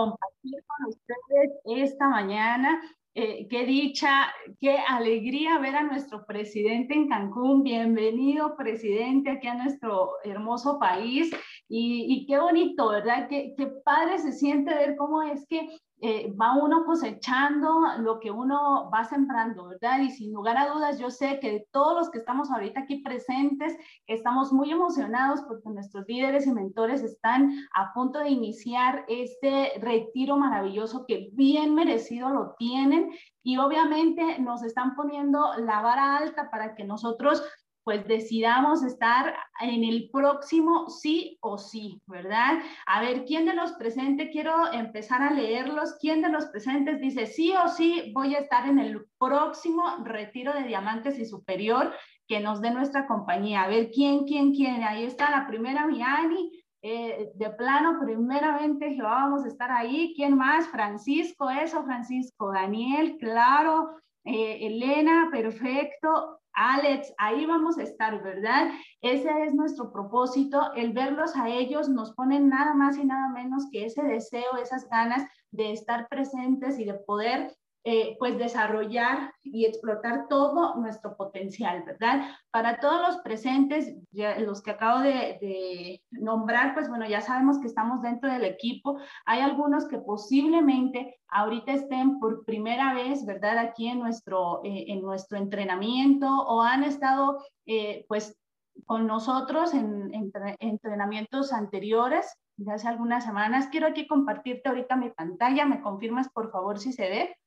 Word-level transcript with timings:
compartir 0.00 0.64
con 0.66 0.88
ustedes 0.88 1.50
esta 1.64 2.08
mañana. 2.08 2.80
Eh, 3.12 3.48
qué 3.48 3.66
dicha, 3.66 4.32
qué 4.60 4.78
alegría 4.78 5.58
ver 5.58 5.76
a 5.76 5.82
nuestro 5.82 6.24
presidente 6.24 6.94
en 6.94 7.08
Cancún. 7.08 7.62
Bienvenido, 7.62 8.56
presidente, 8.56 9.30
aquí 9.30 9.48
a 9.48 9.56
nuestro 9.56 10.12
hermoso 10.24 10.78
país. 10.78 11.30
Y, 11.68 12.06
y 12.08 12.26
qué 12.26 12.38
bonito, 12.38 12.88
¿verdad? 12.88 13.28
Qué, 13.28 13.54
qué 13.58 13.66
padre 13.84 14.18
se 14.18 14.32
siente 14.32 14.74
ver 14.74 14.96
cómo 14.96 15.22
es 15.22 15.44
que 15.46 15.68
eh, 16.02 16.32
va 16.40 16.54
uno 16.54 16.84
cosechando 16.84 17.82
lo 17.98 18.20
que 18.20 18.30
uno 18.30 18.90
va 18.92 19.04
sembrando, 19.04 19.68
¿verdad? 19.68 20.00
Y 20.00 20.10
sin 20.10 20.32
lugar 20.32 20.56
a 20.56 20.68
dudas, 20.68 20.98
yo 20.98 21.10
sé 21.10 21.38
que 21.40 21.66
todos 21.70 21.94
los 21.94 22.10
que 22.10 22.18
estamos 22.18 22.50
ahorita 22.50 22.80
aquí 22.80 23.02
presentes, 23.02 23.76
estamos 24.06 24.52
muy 24.52 24.70
emocionados 24.70 25.42
porque 25.42 25.68
nuestros 25.68 26.06
líderes 26.08 26.46
y 26.46 26.52
mentores 26.52 27.02
están 27.02 27.52
a 27.74 27.92
punto 27.92 28.18
de 28.20 28.30
iniciar 28.30 29.04
este 29.08 29.72
retiro 29.80 30.36
maravilloso 30.36 31.04
que 31.06 31.28
bien 31.32 31.74
merecido 31.74 32.30
lo 32.30 32.54
tienen 32.58 33.10
y 33.42 33.58
obviamente 33.58 34.38
nos 34.38 34.62
están 34.62 34.94
poniendo 34.94 35.52
la 35.58 35.80
vara 35.80 36.16
alta 36.16 36.50
para 36.50 36.74
que 36.74 36.84
nosotros 36.84 37.42
pues 37.84 38.06
decidamos 38.06 38.82
estar 38.82 39.34
en 39.60 39.84
el 39.84 40.10
próximo 40.12 40.88
sí 40.88 41.38
o 41.40 41.58
sí, 41.58 42.00
¿verdad? 42.06 42.58
A 42.86 43.00
ver, 43.00 43.24
¿quién 43.24 43.46
de 43.46 43.54
los 43.54 43.72
presentes, 43.72 44.28
quiero 44.30 44.72
empezar 44.72 45.22
a 45.22 45.32
leerlos, 45.32 45.96
quién 46.00 46.22
de 46.22 46.28
los 46.28 46.46
presentes 46.46 47.00
dice 47.00 47.26
sí 47.26 47.52
o 47.54 47.68
sí 47.68 48.12
voy 48.14 48.34
a 48.34 48.40
estar 48.40 48.68
en 48.68 48.78
el 48.78 49.06
próximo 49.18 49.82
retiro 50.04 50.52
de 50.52 50.64
diamantes 50.64 51.18
y 51.18 51.24
superior 51.24 51.92
que 52.28 52.40
nos 52.40 52.60
dé 52.60 52.70
nuestra 52.70 53.06
compañía? 53.06 53.62
A 53.62 53.68
ver, 53.68 53.90
¿quién, 53.90 54.24
quién, 54.24 54.54
quién? 54.54 54.82
Ahí 54.84 55.04
está 55.04 55.30
la 55.30 55.46
primera, 55.46 55.86
Miani. 55.86 56.52
Eh, 56.82 57.30
de 57.34 57.50
plano, 57.50 57.98
primeramente, 58.00 58.94
Jehová, 58.94 59.24
vamos 59.24 59.44
a 59.44 59.48
estar 59.48 59.70
ahí. 59.70 60.14
¿Quién 60.16 60.36
más? 60.36 60.66
Francisco, 60.68 61.50
eso, 61.50 61.84
Francisco. 61.84 62.52
Daniel, 62.52 63.18
claro. 63.18 63.96
Eh, 64.24 64.66
Elena, 64.66 65.28
perfecto. 65.30 66.39
Alex, 66.54 67.12
ahí 67.18 67.46
vamos 67.46 67.78
a 67.78 67.82
estar, 67.82 68.22
¿verdad? 68.22 68.70
Ese 69.00 69.30
es 69.44 69.54
nuestro 69.54 69.92
propósito, 69.92 70.72
el 70.74 70.92
verlos 70.92 71.36
a 71.36 71.48
ellos 71.48 71.88
nos 71.88 72.12
pone 72.12 72.40
nada 72.40 72.74
más 72.74 72.98
y 72.98 73.04
nada 73.04 73.28
menos 73.28 73.68
que 73.70 73.86
ese 73.86 74.02
deseo, 74.02 74.56
esas 74.60 74.88
ganas 74.88 75.24
de 75.50 75.72
estar 75.72 76.08
presentes 76.08 76.78
y 76.78 76.84
de 76.84 76.94
poder 76.94 77.56
eh, 77.82 78.16
pues 78.18 78.36
desarrollar 78.36 79.32
y 79.42 79.64
explotar 79.64 80.28
todo 80.28 80.76
nuestro 80.76 81.16
potencial, 81.16 81.82
¿verdad? 81.84 82.26
Para 82.50 82.78
todos 82.78 83.00
los 83.00 83.16
presentes, 83.22 83.96
los 84.12 84.60
que 84.62 84.72
acabo 84.72 85.00
de, 85.00 86.02
nombrar, 86.10 86.74
pues 86.74 86.90
bueno, 86.90 87.08
ya 87.08 87.22
sabemos 87.22 87.58
que 87.58 87.66
estamos 87.66 88.02
dentro 88.02 88.30
del 88.30 88.44
equipo. 88.44 88.98
Hay 89.24 89.40
algunos 89.40 89.88
que 89.88 89.96
posiblemente 89.96 91.18
ahorita 91.28 91.72
estén 91.72 92.20
por 92.20 92.44
primera 92.44 92.92
vez, 92.92 93.24
¿verdad? 93.24 93.56
Aquí 93.56 93.88
en 93.88 93.98
nuestro, 93.98 94.60
eh, 94.62 94.84
en 94.88 95.00
nuestro 95.00 95.38
entrenamiento 95.38 96.26
o 96.26 96.60
han 96.60 96.84
estado 96.84 97.42
eh, 97.64 98.04
pues 98.08 98.36
con 98.84 99.06
nosotros 99.06 99.72
en, 99.72 100.12
en 100.12 100.30
entrenamientos 100.58 101.52
anteriores, 101.54 102.36
ya 102.58 102.74
hace 102.74 102.88
algunas 102.88 103.24
semanas. 103.24 103.68
Quiero 103.70 103.86
aquí 103.86 104.06
compartirte 104.06 104.68
ahorita 104.68 104.96
mi 104.96 105.08
pantalla. 105.08 105.64
¿Me 105.64 105.80
confirmas, 105.80 106.28
por 106.28 106.50
favor, 106.50 106.78
si 106.78 106.92
se 106.92 107.08
ve? 107.08 107.39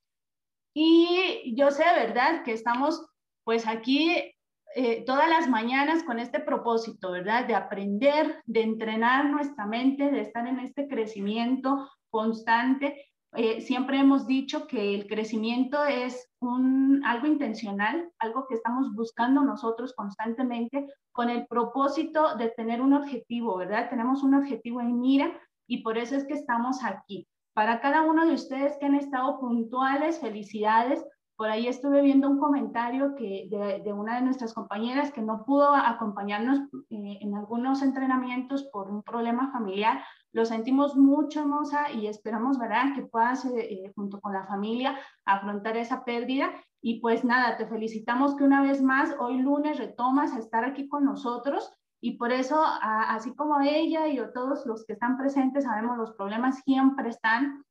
Y 0.73 1.53
yo 1.55 1.71
sé, 1.71 1.83
¿verdad? 1.95 2.43
Que 2.43 2.53
estamos 2.53 3.05
pues 3.43 3.67
aquí 3.67 4.33
eh, 4.75 5.03
todas 5.05 5.29
las 5.29 5.47
mañanas 5.47 6.03
con 6.03 6.17
este 6.17 6.39
propósito, 6.39 7.11
¿verdad? 7.11 7.45
De 7.45 7.53
aprender, 7.53 8.41
de 8.45 8.61
entrenar 8.61 9.25
nuestra 9.25 9.67
mente, 9.67 10.09
de 10.09 10.21
estar 10.21 10.47
en 10.47 10.59
este 10.59 10.87
crecimiento 10.87 11.89
constante. 12.09 13.05
Eh, 13.35 13.61
siempre 13.61 13.99
hemos 13.99 14.25
dicho 14.25 14.65
que 14.65 14.95
el 14.95 15.07
crecimiento 15.07 15.83
es 15.85 16.27
un, 16.39 17.03
algo 17.05 17.27
intencional, 17.27 18.09
algo 18.17 18.47
que 18.47 18.55
estamos 18.55 18.93
buscando 18.93 19.41
nosotros 19.41 19.93
constantemente 19.95 20.87
con 21.11 21.29
el 21.29 21.45
propósito 21.47 22.35
de 22.35 22.49
tener 22.49 22.81
un 22.81 22.93
objetivo, 22.93 23.57
¿verdad? 23.57 23.89
Tenemos 23.89 24.23
un 24.23 24.33
objetivo 24.33 24.81
en 24.81 24.99
mira 24.99 25.39
y 25.67 25.83
por 25.83 25.97
eso 25.99 26.15
es 26.15 26.25
que 26.25 26.33
estamos 26.33 26.83
aquí. 26.83 27.27
Para 27.53 27.81
cada 27.81 28.01
uno 28.01 28.25
de 28.25 28.33
ustedes 28.33 28.77
que 28.77 28.87
han 28.87 28.95
estado 28.95 29.39
puntuales, 29.39 30.19
felicidades. 30.19 31.05
Por 31.35 31.49
ahí 31.49 31.67
estuve 31.67 32.01
viendo 32.01 32.29
un 32.29 32.39
comentario 32.39 33.15
que 33.15 33.47
de, 33.49 33.93
una 33.93 34.15
de 34.15 34.21
nuestras 34.21 34.53
compañeras 34.53 35.11
que 35.11 35.21
no 35.21 35.45
pudo 35.45 35.73
acompañarnos 35.73 36.59
eh, 36.89 37.19
en 37.21 37.35
algunos 37.35 37.81
entrenamientos 37.81 38.63
por 38.71 38.89
un 38.89 39.03
problema 39.03 39.51
familiar. 39.51 40.03
Lo 40.31 40.45
sentimos 40.45 40.95
mucho, 40.95 41.41
hermosa, 41.41 41.91
y 41.91 42.07
esperamos, 42.07 42.57
¿verdad?, 42.57 42.95
que 42.95 43.03
puedas, 43.03 43.45
eh, 43.45 43.51
eh, 43.59 43.93
junto 43.95 44.19
con 44.19 44.33
la 44.33 44.45
familia, 44.45 44.97
afrontar 45.25 45.77
esa 45.77 46.03
pérdida. 46.05 46.51
Y 46.81 47.01
pues 47.01 47.23
nada, 47.23 47.55
te 47.55 47.67
felicitamos 47.67 48.35
que 48.35 48.43
una 48.43 48.61
vez 48.63 48.81
más, 48.81 49.15
hoy 49.19 49.39
lunes 49.39 49.77
retomas 49.77 50.33
a 50.33 50.39
estar 50.39 50.65
aquí 50.65 50.87
con 50.87 51.05
nosotros 51.05 51.71
y 52.03 52.17
por 52.17 52.33
eso, 52.33 52.61
así 52.81 53.33
como 53.33 53.61
ella 53.61 54.09
y 54.09 54.19
todos 54.33 54.65
los 54.65 54.85
que 54.85 54.91
están 54.91 55.17
presentes, 55.17 55.63
sabemos 55.63 55.97
los 55.97 56.11
problemas 56.11 56.59
siempre 56.65 57.07
están, 57.07 57.63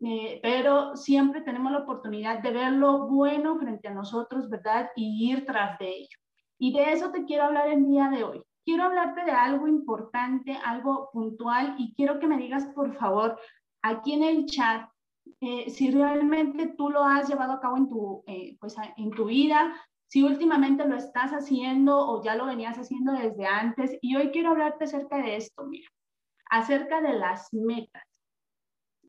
eh, 0.00 0.38
pero 0.40 0.94
siempre 0.94 1.40
tenemos 1.40 1.72
la 1.72 1.78
oportunidad 1.78 2.38
de 2.44 2.52
ver 2.52 2.74
lo 2.74 3.08
bueno 3.08 3.58
frente 3.58 3.88
a 3.88 3.94
nosotros, 3.94 4.48
¿verdad? 4.48 4.90
Y 4.94 5.32
ir 5.32 5.44
tras 5.44 5.80
de 5.80 5.88
ello. 5.88 6.16
Y 6.60 6.72
de 6.72 6.92
eso 6.92 7.10
te 7.10 7.24
quiero 7.24 7.42
hablar 7.42 7.70
el 7.70 7.84
día 7.84 8.08
de 8.08 8.22
hoy. 8.22 8.40
Quiero 8.64 8.84
hablarte 8.84 9.24
de 9.24 9.32
algo 9.32 9.66
importante, 9.66 10.56
algo 10.64 11.10
puntual, 11.12 11.74
y 11.76 11.92
quiero 11.94 12.20
que 12.20 12.28
me 12.28 12.38
digas, 12.38 12.66
por 12.76 12.94
favor, 12.94 13.36
aquí 13.82 14.12
en 14.12 14.22
el 14.22 14.46
chat, 14.46 14.88
eh, 15.40 15.68
si 15.70 15.90
realmente 15.90 16.72
tú 16.78 16.88
lo 16.88 17.02
has 17.02 17.28
llevado 17.28 17.54
a 17.54 17.60
cabo 17.60 17.78
en 17.78 17.88
tu, 17.88 18.22
eh, 18.28 18.56
pues, 18.60 18.76
en 18.96 19.10
tu 19.10 19.24
vida, 19.24 19.74
si 20.12 20.22
últimamente 20.22 20.86
lo 20.86 20.96
estás 20.96 21.30
haciendo 21.30 21.96
o 21.98 22.22
ya 22.22 22.34
lo 22.34 22.44
venías 22.44 22.76
haciendo 22.76 23.12
desde 23.12 23.46
antes. 23.46 23.96
Y 24.02 24.14
hoy 24.14 24.28
quiero 24.30 24.50
hablarte 24.50 24.84
acerca 24.84 25.16
de 25.16 25.36
esto, 25.36 25.64
mira, 25.64 25.88
acerca 26.50 27.00
de 27.00 27.14
las 27.14 27.48
metas. 27.54 28.02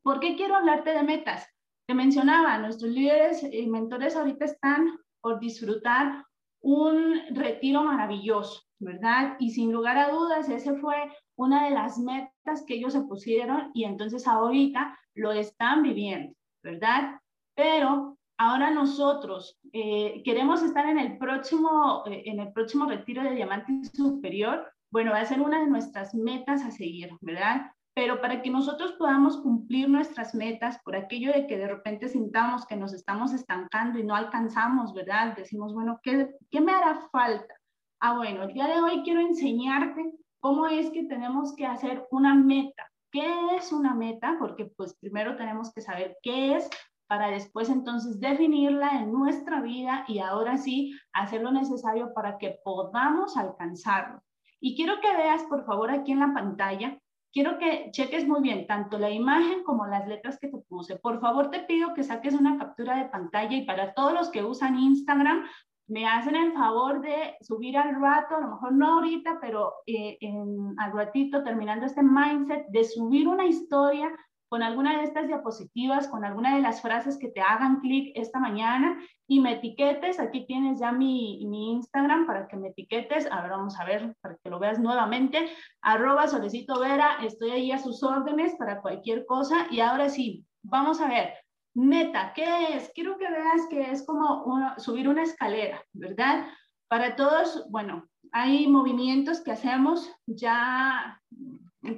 ¿Por 0.02 0.18
qué 0.18 0.34
quiero 0.34 0.56
hablarte 0.56 0.92
de 0.92 1.02
metas? 1.02 1.46
Te 1.86 1.92
mencionaba, 1.92 2.56
nuestros 2.56 2.90
líderes 2.90 3.42
y 3.42 3.66
mentores 3.66 4.16
ahorita 4.16 4.46
están 4.46 4.98
por 5.20 5.40
disfrutar 5.40 6.24
un 6.62 7.20
retiro 7.34 7.82
maravilloso, 7.82 8.62
¿verdad? 8.78 9.36
Y 9.38 9.50
sin 9.50 9.72
lugar 9.72 9.98
a 9.98 10.08
dudas, 10.08 10.48
ese 10.48 10.74
fue 10.76 10.96
una 11.36 11.66
de 11.66 11.72
las 11.72 11.98
metas 11.98 12.64
que 12.66 12.76
ellos 12.76 12.94
se 12.94 13.02
pusieron 13.02 13.72
y 13.74 13.84
entonces 13.84 14.26
ahorita 14.26 14.98
lo 15.14 15.32
están 15.32 15.82
viviendo, 15.82 16.34
¿verdad? 16.62 17.20
Pero 17.54 18.16
ahora 18.38 18.70
nosotros 18.70 19.58
eh, 19.72 20.22
queremos 20.24 20.62
estar 20.62 20.86
en 20.86 20.98
el, 20.98 21.18
próximo, 21.18 22.04
eh, 22.06 22.22
en 22.26 22.40
el 22.40 22.52
próximo 22.52 22.86
retiro 22.86 23.22
de 23.22 23.34
Diamante 23.34 23.72
Superior, 23.92 24.70
bueno, 24.90 25.12
va 25.12 25.20
a 25.20 25.26
ser 25.26 25.40
una 25.40 25.60
de 25.60 25.66
nuestras 25.66 26.14
metas 26.14 26.62
a 26.62 26.70
seguir, 26.70 27.10
¿verdad? 27.20 27.70
Pero 27.94 28.20
para 28.20 28.42
que 28.42 28.50
nosotros 28.50 28.92
podamos 28.92 29.38
cumplir 29.38 29.88
nuestras 29.88 30.34
metas, 30.34 30.78
por 30.84 30.96
aquello 30.96 31.32
de 31.32 31.46
que 31.46 31.58
de 31.58 31.68
repente 31.68 32.08
sintamos 32.08 32.66
que 32.66 32.76
nos 32.76 32.92
estamos 32.92 33.32
estancando 33.32 33.98
y 33.98 34.04
no 34.04 34.14
alcanzamos, 34.14 34.94
¿verdad? 34.94 35.36
Decimos, 35.36 35.74
bueno, 35.74 36.00
¿qué, 36.02 36.34
qué 36.50 36.60
me 36.60 36.72
hará 36.72 37.08
falta? 37.10 37.54
Ah, 38.00 38.16
bueno, 38.16 38.44
el 38.44 38.52
día 38.52 38.66
de 38.66 38.80
hoy 38.80 39.02
quiero 39.02 39.20
enseñarte 39.20 40.12
cómo 40.40 40.66
es 40.66 40.90
que 40.90 41.04
tenemos 41.04 41.54
que 41.56 41.66
hacer 41.66 42.06
una 42.10 42.34
meta. 42.34 42.88
¿Qué 43.10 43.56
es 43.56 43.72
una 43.72 43.94
meta? 43.94 44.36
Porque 44.38 44.66
pues 44.76 44.96
primero 44.98 45.36
tenemos 45.36 45.72
que 45.72 45.80
saber 45.80 46.18
qué 46.22 46.56
es 46.56 46.68
para 47.06 47.28
después 47.28 47.68
entonces 47.70 48.20
definirla 48.20 49.00
en 49.00 49.12
nuestra 49.12 49.60
vida 49.60 50.04
y 50.08 50.18
ahora 50.18 50.56
sí 50.56 50.96
hacer 51.12 51.42
lo 51.42 51.52
necesario 51.52 52.12
para 52.14 52.38
que 52.38 52.58
podamos 52.64 53.36
alcanzarlo. 53.36 54.22
Y 54.60 54.76
quiero 54.76 55.00
que 55.00 55.14
veas, 55.16 55.42
por 55.44 55.64
favor, 55.66 55.90
aquí 55.90 56.12
en 56.12 56.20
la 56.20 56.32
pantalla, 56.32 56.98
quiero 57.32 57.58
que 57.58 57.90
cheques 57.90 58.26
muy 58.26 58.40
bien 58.40 58.66
tanto 58.66 58.98
la 58.98 59.10
imagen 59.10 59.64
como 59.64 59.86
las 59.86 60.06
letras 60.08 60.38
que 60.38 60.48
te 60.48 60.58
puse. 60.68 60.96
Por 60.96 61.20
favor, 61.20 61.50
te 61.50 61.60
pido 61.60 61.92
que 61.92 62.04
saques 62.04 62.32
una 62.34 62.56
captura 62.56 62.96
de 62.96 63.10
pantalla 63.10 63.56
y 63.56 63.66
para 63.66 63.92
todos 63.92 64.14
los 64.14 64.30
que 64.30 64.42
usan 64.42 64.78
Instagram, 64.78 65.44
me 65.86 66.06
hacen 66.06 66.34
el 66.34 66.52
favor 66.52 67.02
de 67.02 67.36
subir 67.42 67.76
al 67.76 68.00
rato, 68.00 68.36
a 68.36 68.40
lo 68.40 68.52
mejor 68.52 68.72
no 68.72 68.94
ahorita, 68.94 69.38
pero 69.40 69.74
eh, 69.86 70.16
en, 70.20 70.74
al 70.78 70.92
ratito 70.92 71.42
terminando 71.42 71.84
este 71.84 72.02
mindset, 72.02 72.66
de 72.68 72.84
subir 72.84 73.28
una 73.28 73.44
historia 73.44 74.10
con 74.54 74.62
alguna 74.62 74.98
de 74.98 75.02
estas 75.02 75.26
diapositivas, 75.26 76.06
con 76.06 76.24
alguna 76.24 76.54
de 76.54 76.62
las 76.62 76.80
frases 76.80 77.18
que 77.18 77.26
te 77.26 77.40
hagan 77.40 77.80
clic 77.80 78.12
esta 78.14 78.38
mañana 78.38 78.96
y 79.26 79.40
me 79.40 79.54
etiquetes. 79.54 80.20
Aquí 80.20 80.46
tienes 80.46 80.78
ya 80.78 80.92
mi, 80.92 81.44
mi, 81.48 81.72
Instagram 81.72 82.24
para 82.24 82.46
que 82.46 82.56
me 82.56 82.68
etiquetes. 82.68 83.26
A 83.32 83.42
ver, 83.42 83.50
vamos 83.50 83.76
a 83.80 83.84
ver 83.84 84.14
para 84.20 84.36
que 84.36 84.50
lo 84.50 84.60
veas 84.60 84.78
nuevamente. 84.78 85.48
Arroba 85.82 86.28
Solecito 86.28 86.78
Vera, 86.78 87.16
estoy 87.24 87.50
ahí 87.50 87.72
a 87.72 87.80
sus 87.80 88.00
órdenes 88.04 88.54
para 88.54 88.80
cualquier 88.80 89.26
cosa. 89.26 89.66
Y 89.72 89.80
ahora 89.80 90.08
sí, 90.08 90.46
vamos 90.62 91.00
a 91.00 91.08
ver. 91.08 91.34
Meta, 91.74 92.32
¿qué 92.32 92.76
es? 92.76 92.92
Quiero 92.94 93.18
que 93.18 93.28
veas 93.28 93.66
que 93.68 93.90
es 93.90 94.06
como 94.06 94.44
subir 94.76 95.08
una 95.08 95.24
escalera, 95.24 95.82
¿verdad? 95.92 96.46
Para 96.86 97.16
todos, 97.16 97.68
bueno, 97.72 98.06
hay 98.30 98.68
movimientos 98.68 99.40
que 99.40 99.50
hacemos 99.50 100.08
ya 100.26 101.20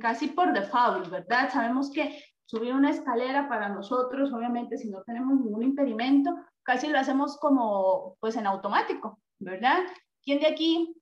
casi 0.01 0.29
por 0.29 0.55
default, 0.55 1.11
¿verdad? 1.11 1.51
Sabemos 1.53 1.91
que 1.91 2.19
subir 2.47 2.73
una 2.73 2.91
escalera 2.91 3.49
para 3.49 3.69
nosotros, 3.69 4.33
obviamente 4.33 4.79
si 4.79 4.89
no 4.89 5.03
tenemos 5.03 5.39
ningún 5.39 5.63
impedimento, 5.63 6.35
casi 6.63 6.89
lo 6.89 6.99
hacemos 6.99 7.39
como 7.39 8.17
pues 8.21 8.37
en 8.37 8.47
automático, 8.47 9.21
¿verdad? 9.39 9.81
¿Quién 10.23 10.41
de 10.41 10.47
aquí 10.47 10.97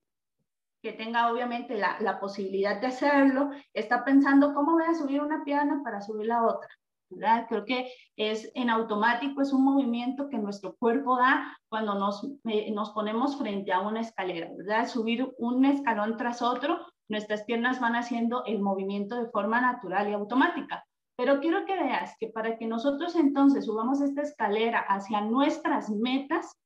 que 0.83 0.93
tenga 0.93 1.33
obviamente 1.33 1.77
la, 1.77 1.99
la 2.01 2.21
posibilidad 2.21 2.81
de 2.81 2.89
hacerlo, 2.89 3.51
está 3.73 4.05
pensando 4.05 4.53
cómo 4.53 4.73
voy 4.73 4.85
a 4.85 4.95
subir 4.95 5.23
una 5.23 5.45
pierna 5.45 5.81
para 5.83 6.01
subir 6.01 6.27
la 6.27 6.45
otra? 6.45 6.69
¿verdad? 7.11 7.47
Creo 7.49 7.65
que 7.65 7.93
es 8.17 8.51
en 8.55 8.71
automático, 8.71 9.41
es 9.41 9.53
un 9.53 9.65
movimiento 9.65 10.29
que 10.29 10.39
nuestro 10.39 10.75
cuerpo 10.77 11.17
da 11.17 11.57
cuando 11.69 11.95
nos, 11.95 12.27
eh, 12.45 12.71
nos 12.73 12.91
ponemos 12.91 13.39
frente 13.39 13.73
a 13.73 13.81
una 13.81 14.01
escalera, 14.01 14.51
¿verdad? 14.57 14.89
Subir 14.89 15.33
un 15.39 15.65
escalón 15.65 16.17
tras 16.17 16.43
otro, 16.43 16.81
nuestras 17.09 17.45
piernas 17.45 17.81
van 17.81 17.97
haciendo 17.97 18.45
el 18.47 18.61
movimiento 18.61 19.17
de 19.17 19.31
forma 19.31 19.61
natural 19.61 20.09
y 20.09 20.13
automática. 20.13 20.85
Pero 21.17 21.41
quiero 21.41 21.65
que 21.65 21.75
veas 21.75 22.17
que 22.19 22.29
para 22.29 22.59
que 22.59 22.67
nosotros 22.67 23.15
entonces 23.15 23.67
subamos 23.67 24.01
esta 24.01 24.23
escalera 24.23 24.81
hacia 24.81 25.21
nuestras 25.21 25.91
metas, 25.91 26.59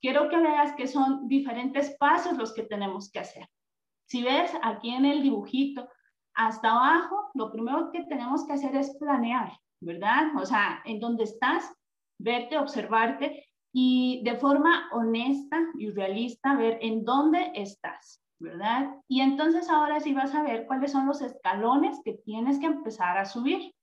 quiero 0.00 0.28
que 0.28 0.36
veas 0.36 0.74
que 0.74 0.86
son 0.86 1.26
diferentes 1.26 1.96
pasos 1.98 2.36
los 2.36 2.54
que 2.54 2.62
tenemos 2.62 3.10
que 3.10 3.20
hacer. 3.20 3.48
Si 4.06 4.22
ves 4.22 4.52
aquí 4.62 4.90
en 4.90 5.04
el 5.04 5.22
dibujito, 5.22 5.88
hasta 6.34 6.70
abajo, 6.70 7.30
lo 7.34 7.50
primero 7.50 7.90
que 7.90 8.04
tenemos 8.04 8.46
que 8.46 8.52
hacer 8.52 8.74
es 8.76 8.96
planear, 8.98 9.52
¿verdad? 9.80 10.28
O 10.36 10.46
sea, 10.46 10.80
en 10.84 11.00
dónde 11.00 11.24
estás, 11.24 11.74
verte, 12.18 12.58
observarte 12.58 13.44
y 13.72 14.22
de 14.24 14.36
forma 14.36 14.88
honesta 14.92 15.58
y 15.78 15.90
realista 15.90 16.54
ver 16.54 16.78
en 16.80 17.04
dónde 17.04 17.50
estás, 17.54 18.22
¿verdad? 18.38 18.94
Y 19.08 19.20
entonces 19.20 19.68
ahora 19.68 20.00
sí 20.00 20.14
vas 20.14 20.34
a 20.34 20.42
ver 20.42 20.66
cuáles 20.66 20.92
son 20.92 21.06
los 21.06 21.20
escalones 21.20 22.00
que 22.04 22.14
tienes 22.24 22.58
que 22.60 22.66
empezar 22.66 23.18
a 23.18 23.24
subir. 23.24 23.74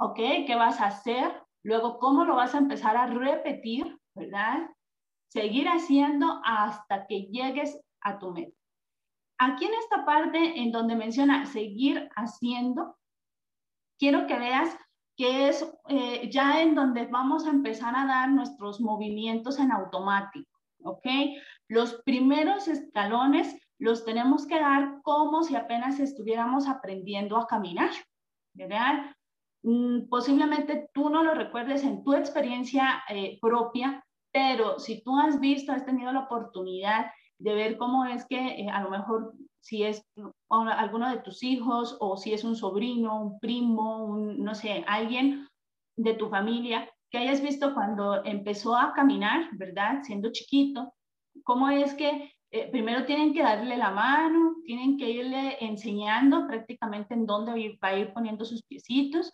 ¿Ok? 0.00 0.16
¿Qué 0.46 0.54
vas 0.56 0.80
a 0.80 0.86
hacer? 0.86 1.30
Luego, 1.62 1.98
¿cómo 1.98 2.24
lo 2.24 2.36
vas 2.36 2.54
a 2.54 2.58
empezar 2.58 2.96
a 2.96 3.06
repetir? 3.06 3.98
¿Verdad? 4.14 4.70
Seguir 5.28 5.68
haciendo 5.68 6.40
hasta 6.42 7.06
que 7.06 7.28
llegues 7.30 7.78
a 8.00 8.18
tu 8.18 8.32
meta. 8.32 8.56
Aquí 9.38 9.66
en 9.66 9.74
esta 9.74 10.04
parte 10.06 10.58
en 10.58 10.72
donde 10.72 10.96
menciona 10.96 11.44
seguir 11.44 12.08
haciendo, 12.16 12.98
quiero 13.98 14.26
que 14.26 14.38
veas 14.38 14.76
que 15.16 15.48
es 15.48 15.70
eh, 15.88 16.30
ya 16.30 16.62
en 16.62 16.74
donde 16.74 17.04
vamos 17.04 17.46
a 17.46 17.50
empezar 17.50 17.94
a 17.94 18.06
dar 18.06 18.30
nuestros 18.30 18.80
movimientos 18.80 19.58
en 19.58 19.70
automático, 19.70 20.50
¿ok? 20.82 21.06
Los 21.68 22.02
primeros 22.04 22.68
escalones 22.68 23.54
los 23.78 24.04
tenemos 24.06 24.46
que 24.46 24.58
dar 24.58 25.02
como 25.02 25.42
si 25.42 25.56
apenas 25.56 26.00
estuviéramos 26.00 26.66
aprendiendo 26.68 27.36
a 27.36 27.46
caminar, 27.46 27.90
¿verdad? 28.54 29.14
Mm, 29.62 30.08
posiblemente 30.08 30.88
tú 30.94 31.10
no 31.10 31.22
lo 31.22 31.34
recuerdes 31.34 31.84
en 31.84 32.02
tu 32.02 32.14
experiencia 32.14 33.02
eh, 33.08 33.38
propia, 33.40 34.02
pero 34.32 34.78
si 34.78 35.02
tú 35.02 35.18
has 35.18 35.38
visto, 35.40 35.72
has 35.72 35.84
tenido 35.84 36.12
la 36.12 36.20
oportunidad 36.20 37.10
de 37.38 37.54
ver 37.54 37.76
cómo 37.76 38.04
es 38.04 38.24
que 38.26 38.36
eh, 38.36 38.70
a 38.70 38.82
lo 38.82 38.90
mejor 38.90 39.34
si 39.60 39.82
es 39.82 40.02
alguno 40.48 41.10
de 41.10 41.18
tus 41.18 41.42
hijos 41.42 41.96
o 42.00 42.16
si 42.16 42.32
es 42.32 42.44
un 42.44 42.56
sobrino, 42.56 43.20
un 43.20 43.40
primo, 43.40 44.16
no 44.16 44.54
sé, 44.54 44.84
alguien 44.86 45.46
de 45.96 46.14
tu 46.14 46.28
familia 46.28 46.90
que 47.10 47.18
hayas 47.18 47.42
visto 47.42 47.74
cuando 47.74 48.24
empezó 48.24 48.76
a 48.76 48.92
caminar, 48.94 49.48
¿verdad? 49.52 50.02
Siendo 50.02 50.32
chiquito, 50.32 50.94
cómo 51.44 51.68
es 51.68 51.94
que 51.94 52.32
eh, 52.52 52.68
primero 52.70 53.04
tienen 53.06 53.32
que 53.32 53.42
darle 53.42 53.76
la 53.76 53.90
mano, 53.90 54.56
tienen 54.64 54.98
que 54.98 55.08
irle 55.08 55.56
enseñando 55.60 56.46
prácticamente 56.46 57.14
en 57.14 57.26
dónde 57.26 57.78
va 57.82 57.88
a 57.88 57.98
ir 57.98 58.12
poniendo 58.12 58.44
sus 58.44 58.62
piecitos 58.64 59.32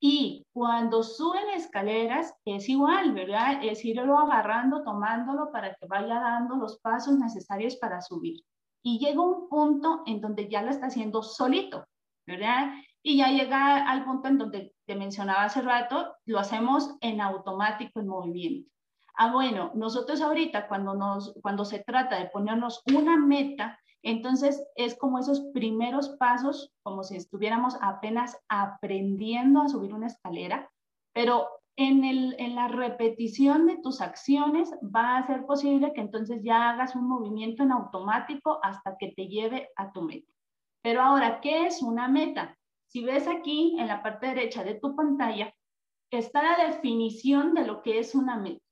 y 0.00 0.46
cuando 0.52 1.02
suben 1.02 1.48
escaleras 1.50 2.34
es 2.44 2.68
igual, 2.68 3.12
¿verdad? 3.12 3.62
Es 3.62 3.84
irlo 3.84 4.18
agarrando, 4.18 4.82
tomándolo 4.82 5.50
para 5.50 5.74
que 5.74 5.86
vaya 5.86 6.20
dando 6.20 6.56
los 6.56 6.78
pasos 6.80 7.18
necesarios 7.18 7.76
para 7.76 8.02
subir. 8.02 8.40
Y 8.82 8.98
llega 8.98 9.20
un 9.20 9.48
punto 9.48 10.02
en 10.06 10.20
donde 10.20 10.48
ya 10.48 10.62
lo 10.62 10.70
está 10.70 10.86
haciendo 10.86 11.22
solito, 11.22 11.84
¿verdad? 12.26 12.72
Y 13.02 13.18
ya 13.18 13.28
llega 13.28 13.88
al 13.88 14.04
punto 14.04 14.28
en 14.28 14.38
donde 14.38 14.74
te 14.86 14.94
mencionaba 14.96 15.44
hace 15.44 15.62
rato, 15.62 16.14
lo 16.26 16.38
hacemos 16.38 16.96
en 17.00 17.20
automático 17.20 18.00
en 18.00 18.08
movimiento. 18.08 18.70
Ah, 19.16 19.32
bueno, 19.32 19.72
nosotros 19.74 20.20
ahorita 20.20 20.68
cuando, 20.68 20.94
nos, 20.94 21.34
cuando 21.42 21.64
se 21.64 21.78
trata 21.78 22.18
de 22.18 22.28
ponernos 22.28 22.82
una 22.94 23.16
meta, 23.16 23.78
entonces 24.02 24.62
es 24.76 24.96
como 24.96 25.18
esos 25.18 25.40
primeros 25.54 26.10
pasos, 26.18 26.70
como 26.82 27.02
si 27.02 27.16
estuviéramos 27.16 27.76
apenas 27.80 28.38
aprendiendo 28.48 29.62
a 29.62 29.68
subir 29.68 29.94
una 29.94 30.08
escalera, 30.08 30.70
pero 31.14 31.48
en, 31.76 32.04
el, 32.04 32.36
en 32.38 32.54
la 32.54 32.68
repetición 32.68 33.66
de 33.66 33.78
tus 33.78 34.02
acciones 34.02 34.70
va 34.82 35.16
a 35.16 35.26
ser 35.26 35.46
posible 35.46 35.92
que 35.94 36.02
entonces 36.02 36.42
ya 36.42 36.70
hagas 36.70 36.94
un 36.94 37.08
movimiento 37.08 37.62
en 37.62 37.72
automático 37.72 38.60
hasta 38.62 38.96
que 38.98 39.12
te 39.16 39.28
lleve 39.28 39.70
a 39.76 39.92
tu 39.92 40.02
meta. 40.02 40.30
Pero 40.82 41.02
ahora, 41.02 41.40
¿qué 41.40 41.66
es 41.66 41.82
una 41.82 42.06
meta? 42.06 42.56
Si 42.88 43.02
ves 43.02 43.26
aquí 43.26 43.76
en 43.78 43.88
la 43.88 44.02
parte 44.02 44.28
derecha 44.28 44.62
de 44.62 44.74
tu 44.74 44.94
pantalla, 44.94 45.52
está 46.10 46.42
la 46.42 46.66
definición 46.66 47.54
de 47.54 47.66
lo 47.66 47.82
que 47.82 47.98
es 47.98 48.14
una 48.14 48.36
meta. 48.36 48.65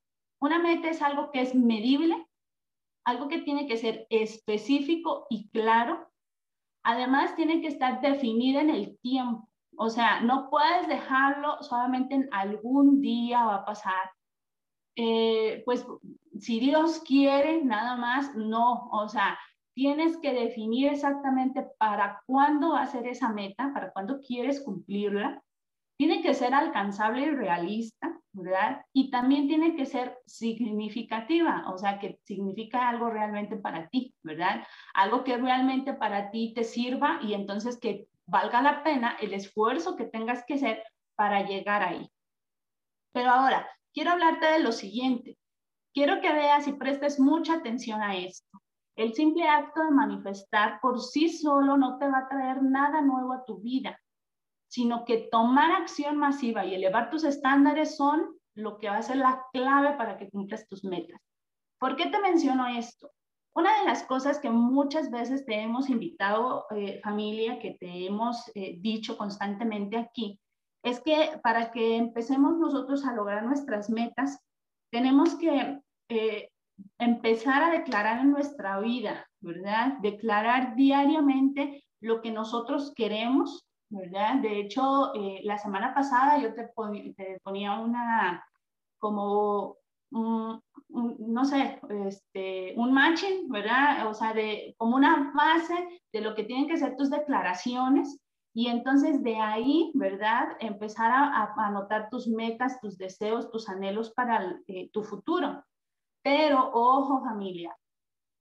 Una 0.44 0.58
meta 0.58 0.91
es 0.91 1.00
algo 1.00 1.31
que 1.31 1.41
es 1.41 1.55
medible, 1.55 2.26
algo 3.06 3.29
que 3.29 3.38
tiene 3.38 3.67
que 3.67 3.79
ser 3.79 4.06
específico 4.11 5.26
y 5.31 5.49
claro. 5.49 6.06
Además, 6.82 7.35
tiene 7.35 7.62
que 7.62 7.69
estar 7.69 8.02
definida 8.02 8.61
en 8.61 8.69
el 8.69 8.99
tiempo. 8.99 9.49
O 9.79 9.88
sea, 9.88 10.20
no 10.20 10.50
puedes 10.50 10.87
dejarlo 10.87 11.62
solamente 11.62 12.14
en 12.17 12.29
algún 12.31 13.00
día 13.00 13.43
va 13.43 13.55
a 13.55 13.64
pasar. 13.64 14.11
Eh, 14.96 15.62
pues 15.64 15.87
si 16.38 16.61
Dios 16.61 17.00
quiere, 17.00 17.64
nada 17.64 17.96
más, 17.96 18.35
no. 18.37 18.91
O 18.93 19.08
sea, 19.08 19.38
tienes 19.75 20.19
que 20.19 20.35
definir 20.35 20.88
exactamente 20.93 21.67
para 21.79 22.23
cuándo 22.26 22.73
va 22.73 22.82
a 22.82 22.87
ser 22.87 23.06
esa 23.06 23.31
meta, 23.31 23.73
para 23.73 23.93
cuándo 23.93 24.20
quieres 24.20 24.62
cumplirla. 24.62 25.43
Tiene 25.96 26.23
que 26.23 26.35
ser 26.35 26.55
alcanzable 26.55 27.23
y 27.23 27.31
realista, 27.31 28.19
¿verdad? 28.32 28.85
Y 28.93 29.11
también 29.11 29.46
tiene 29.46 29.76
que 29.76 29.87
ser 29.87 30.19
significativa, 30.26 31.64
o 31.73 31.79
sea, 31.79 31.99
que 31.99 32.19
significa 32.25 32.88
algo 32.88 33.11
realmente 33.11 33.56
para 33.56 33.88
ti, 33.88 34.14
¿verdad? 34.23 34.67
Algo 34.93 35.23
que 35.23 35.37
realmente 35.37 35.94
para 35.94 36.31
ti 36.31 36.52
te 36.55 36.64
sirva 36.64 37.20
y 37.23 37.35
entonces 37.35 37.79
que 37.79 38.08
valga 38.26 38.61
la 38.61 38.82
pena 38.82 39.17
el 39.20 39.35
esfuerzo 39.35 39.96
que 39.96 40.06
tengas 40.06 40.44
que 40.46 40.55
hacer 40.55 40.82
para 41.15 41.46
llegar 41.46 41.82
ahí. 41.82 42.10
Pero 43.13 43.31
ahora, 43.31 43.69
quiero 43.93 44.10
hablarte 44.10 44.46
de 44.46 44.58
lo 44.58 44.72
siguiente. 44.72 45.39
Quiero 45.93 46.20
que 46.20 46.32
veas 46.32 46.67
y 46.67 46.72
prestes 46.72 47.20
mucha 47.20 47.55
atención 47.55 48.03
a 48.03 48.17
esto. 48.17 48.60
El 48.96 49.15
simple 49.15 49.48
acto 49.48 49.84
de 49.84 49.91
manifestar 49.91 50.81
por 50.81 51.01
sí 51.01 51.29
solo 51.29 51.77
no 51.77 51.98
te 51.98 52.08
va 52.08 52.19
a 52.19 52.29
traer 52.29 52.63
nada 52.63 53.01
nuevo 53.01 53.32
a 53.32 53.44
tu 53.44 53.58
vida, 53.58 53.98
sino 54.74 55.04
que 55.04 55.28
tomar 55.31 55.70
acción 55.70 56.16
masiva 56.16 56.64
y 56.64 56.74
elevar 56.74 57.08
tus 57.08 57.22
estándares 57.22 57.96
son 57.96 58.36
lo 58.56 58.78
que 58.78 58.88
va 58.88 58.96
a 58.96 59.02
ser 59.02 59.19
la 59.19 59.46
clave 59.52 59.96
para 59.96 60.19
que 60.19 60.28
cumplas 60.28 60.66
tus 60.66 60.82
metas. 60.82 61.20
¿Por 61.78 61.94
qué 61.94 62.06
te 62.06 62.19
menciono 62.19 62.66
esto? 62.66 63.08
Una 63.54 63.78
de 63.78 63.84
las 63.84 64.02
cosas 64.02 64.40
que 64.40 64.50
muchas 64.50 65.12
veces 65.12 65.46
te 65.46 65.60
hemos 65.60 65.88
invitado, 65.90 66.66
eh, 66.74 67.00
familia, 67.04 67.60
que 67.60 67.76
te 67.78 68.06
hemos 68.06 68.50
eh, 68.56 68.74
dicho 68.81 69.16
constantemente 69.16 69.96
aquí, 69.96 70.40
es 70.82 70.98
que 70.98 71.38
para 71.40 71.70
que 71.70 71.96
empecemos 71.96 72.58
nosotros 72.58 73.04
a 73.04 73.14
lograr 73.14 73.44
nuestras 73.44 73.88
metas, 73.90 74.40
tenemos 74.90 75.36
que 75.36 75.78
eh, 76.08 76.48
empezar 76.98 77.62
a 77.62 77.70
declarar 77.70 78.22
en 78.22 78.32
nuestra 78.32 78.81
vida, 78.81 79.24
¿verdad? 79.38 79.98
Declarar 80.02 80.74
diariamente 80.74 81.84
lo 82.00 82.22
que 82.22 82.32
nosotros 82.32 82.93
queremos, 82.96 83.64
De 84.43 84.60
hecho, 84.60 85.13
la 85.43 85.58
semana 85.58 85.94
pasada 85.94 86.39
yo 86.39 86.55
te, 86.55 86.70
te 87.17 87.41
ponía 87.43 87.79
una 87.79 88.44
como 88.98 89.79
no 90.10 91.44
sé, 91.44 91.81
este, 92.06 92.74
un 92.77 92.93
matching, 92.93 93.48
¿verdad? 93.48 94.08
O 94.08 94.15
sea, 94.15 94.32
de, 94.32 94.74
como 94.79 94.96
una 94.96 95.32
base 95.34 96.03
de 96.13 96.20
lo 96.20 96.34
que 96.34 96.44
tienen 96.44 96.69
que 96.69 96.77
ser 96.77 96.96
tus 96.96 97.10
declaraciones 97.10 98.20
y 98.55 98.69
entonces 98.69 99.22
de 99.24 99.36
ahí, 99.36 99.91
¿verdad? 99.94 100.56
Empezar 100.60 101.10
a, 101.10 101.53
anotar 101.56 102.08
tus 102.10 102.29
metas, 102.29 102.81
tus 102.81 102.96
deseos, 102.96 103.51
tus 103.51 103.69
anhelos 103.69 104.13
para 104.13 104.56
eh, 104.69 104.89
tu 104.93 105.03
futuro. 105.03 105.65
Pero 106.22 106.70
ojo 106.72 107.20
familia, 107.24 107.77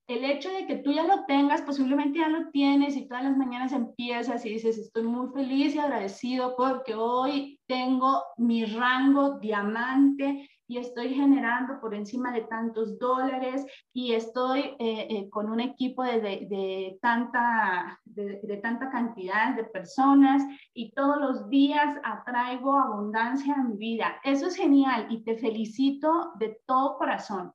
el 0.08 0.26
hecho 0.26 0.52
de 0.52 0.66
que 0.68 0.76
tú 0.78 0.92
ya 0.92 1.04
lo 1.04 1.26
tengas, 1.26 1.62
posiblemente 1.62 2.20
ya 2.20 2.28
lo 2.28 2.50
tienes 2.52 2.98
y 2.98 3.08
todas 3.08 3.24
las 3.24 3.38
mañanas 3.38 3.72
empiezas 3.72 4.46
y 4.46 4.50
dices, 4.50 4.78
estoy 4.78 5.04
muy 5.04 5.30
feliz 5.34 5.76
y 5.76 5.80
agradecido 5.80 6.56
porque 6.58 6.94
hoy 6.94 7.60
tengo 7.68 8.22
mi 8.38 8.66
rango 8.66 9.40
diamante 9.40 10.50
y 10.68 10.78
estoy 10.78 11.14
generando 11.14 11.80
por 11.80 11.94
encima 11.94 12.32
de 12.32 12.42
tantos 12.42 12.98
dólares 12.98 13.66
y 13.94 14.14
estoy 14.14 14.76
eh, 14.80 15.08
eh, 15.10 15.30
con 15.30 15.50
un 15.50 15.60
equipo 15.60 16.04
de, 16.04 16.20
de, 16.20 16.98
tanta, 17.02 18.00
de, 18.06 18.60
tanta 18.62 18.90
cantidad 18.90 19.56
de 19.56 19.66
personas 19.66 20.42
y 20.74 20.92
todos 20.92 21.18
los 21.18 21.50
días 21.50 21.96
atraigo 22.04 22.78
abundancia 22.78 23.54
a 23.54 23.64
mi 23.64 23.78
vida. 23.78 24.20
Eso 24.24 24.48
es 24.48 24.56
genial 24.56 25.08
y 25.10 25.24
te 25.24 25.38
felicito 25.38 26.32
de 26.40 26.60
todo 26.66 26.98
corazón. 26.98 27.54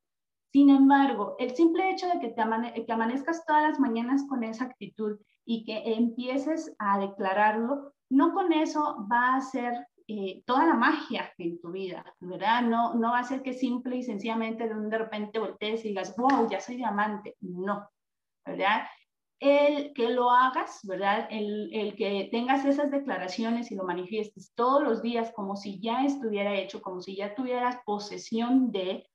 Sin 0.52 0.71
embargo, 0.71 1.37
el 1.38 1.55
simple 1.55 1.90
hecho 1.90 2.09
de 2.09 2.21
que, 2.21 2.28
te 2.28 2.93
amanezcas 2.93 3.45
todas 3.45 3.62
las 3.62 3.81
mañanas 3.81 4.25
con 4.28 4.45
esa 4.45 4.64
actitud 4.64 5.19
y 5.45 5.64
que 5.64 5.95
empieces 5.95 6.75
a 6.78 6.99
declararlo, 6.99 7.93
no 8.11 8.33
con 8.33 8.52
eso 8.52 9.07
va 9.11 9.37
a 9.37 9.40
ser 9.40 9.87
eh, 10.07 10.43
toda 10.47 10.64
la 10.64 10.75
magia 10.75 11.31
en 11.37 11.61
tu 11.61 11.71
vida, 11.71 12.02
¿verdad? 12.21 12.62
No, 12.62 12.95
no 12.95 13.11
va 13.11 13.19
a 13.19 13.25
ser 13.25 13.43
que 13.43 13.52
simple 13.52 13.97
y 13.97 14.02
sencillamente 14.02 14.67
de, 14.67 14.75
un 14.75 14.88
de 14.88 14.97
repente 14.97 15.38
voltees 15.38 15.85
y 15.85 15.88
digas, 15.88 16.14
wow, 16.17 16.49
ya 16.49 16.61
soy 16.61 16.76
diamante. 16.76 17.37
No, 17.40 17.87
¿verdad? 18.47 18.87
El 19.38 19.93
que 19.93 20.09
lo 20.09 20.31
hagas, 20.31 20.81
¿verdad? 20.85 21.28
El, 21.31 21.69
el, 21.75 21.95
que 21.95 22.31
tengas 22.33 22.64
esas 22.64 22.90
declaraciones 22.90 23.71
y 23.71 23.75
lo 23.75 23.85
manifiestes 23.85 24.52
todos 24.55 24.83
los 24.83 25.02
días 25.02 25.31
como 25.37 25.57
si 25.57 25.78
ya 25.78 26.05
estuviera 26.07 26.55
hecho, 26.55 26.81
como 26.81 27.02
si 27.02 27.14
ya 27.14 27.35
tuvieras 27.35 27.76
posesión 27.85 28.73
de, 28.73 29.07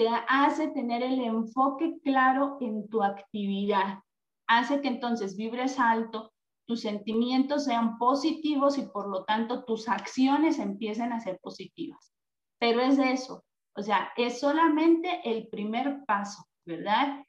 te 0.00 0.08
hace 0.28 0.68
tener 0.68 1.02
el 1.02 1.20
enfoque 1.20 2.00
claro 2.02 2.56
en 2.62 2.88
tu 2.88 3.02
actividad, 3.02 3.98
hace 4.46 4.80
que 4.80 4.88
entonces 4.88 5.36
vibres 5.36 5.78
alto, 5.78 6.32
tus 6.66 6.80
sentimientos 6.80 7.66
sean 7.66 7.98
positivos 7.98 8.78
y 8.78 8.86
por 8.86 9.10
lo 9.10 9.24
tanto 9.24 9.62
tus 9.64 9.90
acciones 9.90 10.58
empiecen 10.58 11.12
a 11.12 11.20
ser 11.20 11.38
positivas. 11.42 12.14
Pero 12.58 12.80
es 12.80 12.98
eso, 12.98 13.44
o 13.76 13.82
sea, 13.82 14.10
es 14.16 14.40
solamente 14.40 15.20
el 15.22 15.48
primer 15.48 16.02
paso, 16.06 16.46
¿verdad? 16.64 17.22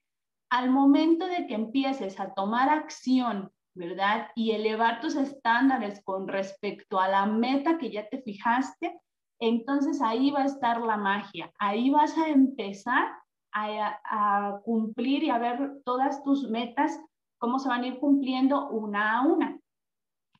Al 0.50 0.70
momento 0.70 1.26
de 1.26 1.48
que 1.48 1.56
empieces 1.56 2.22
a 2.22 2.34
tomar 2.34 2.70
acción, 2.70 3.52
¿verdad? 3.76 4.30
Y 4.34 4.52
elevar 4.52 5.02
tus 5.02 5.18
estándares 5.18 6.02
con 6.06 6.26
respecto 6.26 7.02
a 7.02 7.10
la 7.10 7.26
meta 7.26 7.78
que 7.78 7.92
ya 7.92 8.08
te 8.08 8.22
fijaste, 8.22 8.98
entonces 9.42 10.02
ahí 10.02 10.30
va 10.30 10.44
a 10.44 10.46
estar 10.46 10.80
la 10.82 10.98
magia, 10.98 11.52
ahí 11.58 11.90
vas 11.90 12.16
a 12.18 12.30
empezar 12.30 13.12
a, 13.52 14.60
cumplir 14.64 15.24
y 15.24 15.30
a 15.30 15.40
ver 15.40 15.82
todas 15.84 16.24
tus 16.24 16.50
metas, 16.50 16.98
cómo 17.40 17.60
se 17.60 17.68
van 17.68 17.84
a 17.84 17.88
ir 17.88 18.00
cumpliendo 18.00 18.70
una 18.70 19.18
a 19.18 19.22
una. 19.24 19.60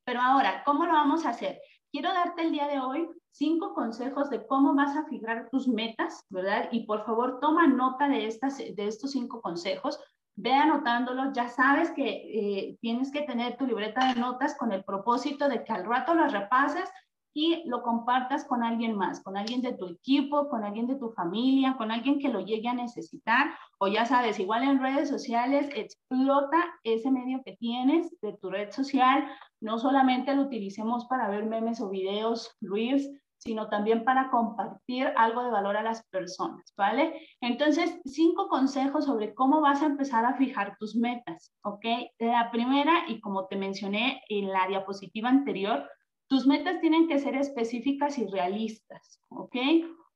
Pero 0.06 0.22
ahora, 0.22 0.64
¿cómo 0.64 0.86
lo 0.86 0.94
vamos 0.94 1.26
a 1.26 1.30
hacer? 1.30 1.60
Quiero 1.92 2.14
darte 2.14 2.44
el 2.44 2.52
día 2.52 2.68
de 2.68 2.80
hoy 2.80 3.10
cinco 3.32 3.74
consejos 3.74 4.30
de 4.30 4.46
cómo 4.46 4.76
vas 4.76 4.96
a 4.96 5.06
fijar 5.06 5.50
tus 5.50 5.68
metas, 5.68 6.26
¿verdad? 6.30 6.70
Y 6.72 6.86
por 6.86 7.04
favor, 7.04 7.40
toma 7.40 7.68
nota 7.68 8.08
de, 8.08 8.28
estas, 8.28 8.58
de 8.58 8.88
estos 8.88 9.12
cinco 9.12 9.42
consejos, 9.42 10.00
ve 10.36 10.54
anotándolos, 10.54 11.34
ya 11.34 11.48
sabes 11.50 11.92
que 11.92 12.06
eh, 12.06 12.78
tienes 12.82 13.12
que 13.12 13.24
tener 13.24 13.58
tu 13.58 13.66
libreta 13.66 14.14
de 14.14 14.20
notas 14.20 14.56
con 14.58 14.72
el 14.72 14.84
propósito 14.84 15.50
de 15.50 15.64
que 15.64 15.74
al 15.74 15.86
rato 15.86 16.14
las 16.14 16.32
repases 16.32 16.90
y 17.34 17.64
lo 17.66 17.82
compartas 17.82 18.46
con 18.46 18.64
alguien 18.64 18.96
más, 18.96 19.24
con 19.24 19.38
alguien 19.38 19.62
de 19.62 19.74
tu 19.74 19.88
equipo, 19.88 20.50
con 20.50 20.64
alguien 20.64 20.88
de 20.88 20.96
tu 20.96 21.12
familia, 21.12 21.76
con 21.78 21.92
alguien 21.92 22.20
que 22.20 22.30
lo 22.30 22.42
llegue 22.42 22.68
a 22.68 22.74
necesitar. 22.74 23.52
O 23.80 23.88
ya 23.88 24.06
sabes, 24.06 24.40
igual 24.40 24.64
en 24.64 24.82
redes 24.82 25.10
sociales, 25.10 25.70
explota 25.76 26.64
ese 26.84 27.10
medio 27.12 27.42
que 27.44 27.56
tienes 27.58 28.20
de 28.22 28.34
tu 28.34 28.50
red 28.50 28.72
social. 28.72 29.28
No 29.62 29.80
solamente 29.80 30.36
lo 30.36 30.44
utilicemos 30.44 31.06
para 31.06 31.30
ver 31.30 31.46
memes 31.46 31.80
o 31.82 31.90
videos, 31.90 32.58
reels, 32.62 33.10
sino 33.38 33.70
también 33.70 34.04
para 34.04 34.30
compartir 34.30 35.12
algo 35.18 35.44
de 35.44 35.50
valor 35.50 35.76
a 35.76 35.82
las 35.82 36.06
personas, 36.10 36.74
¿vale? 36.78 37.28
Entonces, 37.42 38.00
cinco 38.06 38.48
consejos 38.50 39.06
sobre 39.06 39.34
cómo 39.34 39.62
vas 39.62 39.82
a 39.82 39.88
empezar 39.88 40.26
a 40.26 40.36
fijar 40.36 40.78
tus 40.78 40.96
metas, 40.96 41.52
¿ok? 41.64 41.86
La 42.20 42.52
primera, 42.52 43.06
y 43.08 43.20
como 43.20 43.48
te 43.48 43.56
mencioné 43.56 44.22
en 44.30 44.50
la 44.50 44.68
diapositiva 44.68 45.30
anterior, 45.30 45.90
tus 46.32 46.48
metas 46.48 46.80
tienen 46.80 47.10
que 47.10 47.20
ser 47.20 47.36
específicas 47.36 48.18
y 48.18 48.26
realistas, 48.26 49.20
¿ok? 49.28 49.54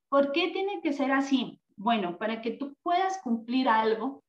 ¿Por 0.07 0.31
qué 0.31 0.49
tiene 0.51 0.79
que 0.81 0.93
ser 0.93 1.11
así? 1.11 1.59
Bueno, 1.75 2.17
para 2.17 2.41
que 2.41 2.51
tú 2.51 2.73
puedas 2.83 3.19
cumplir 3.21 3.67
algo, 3.67 4.23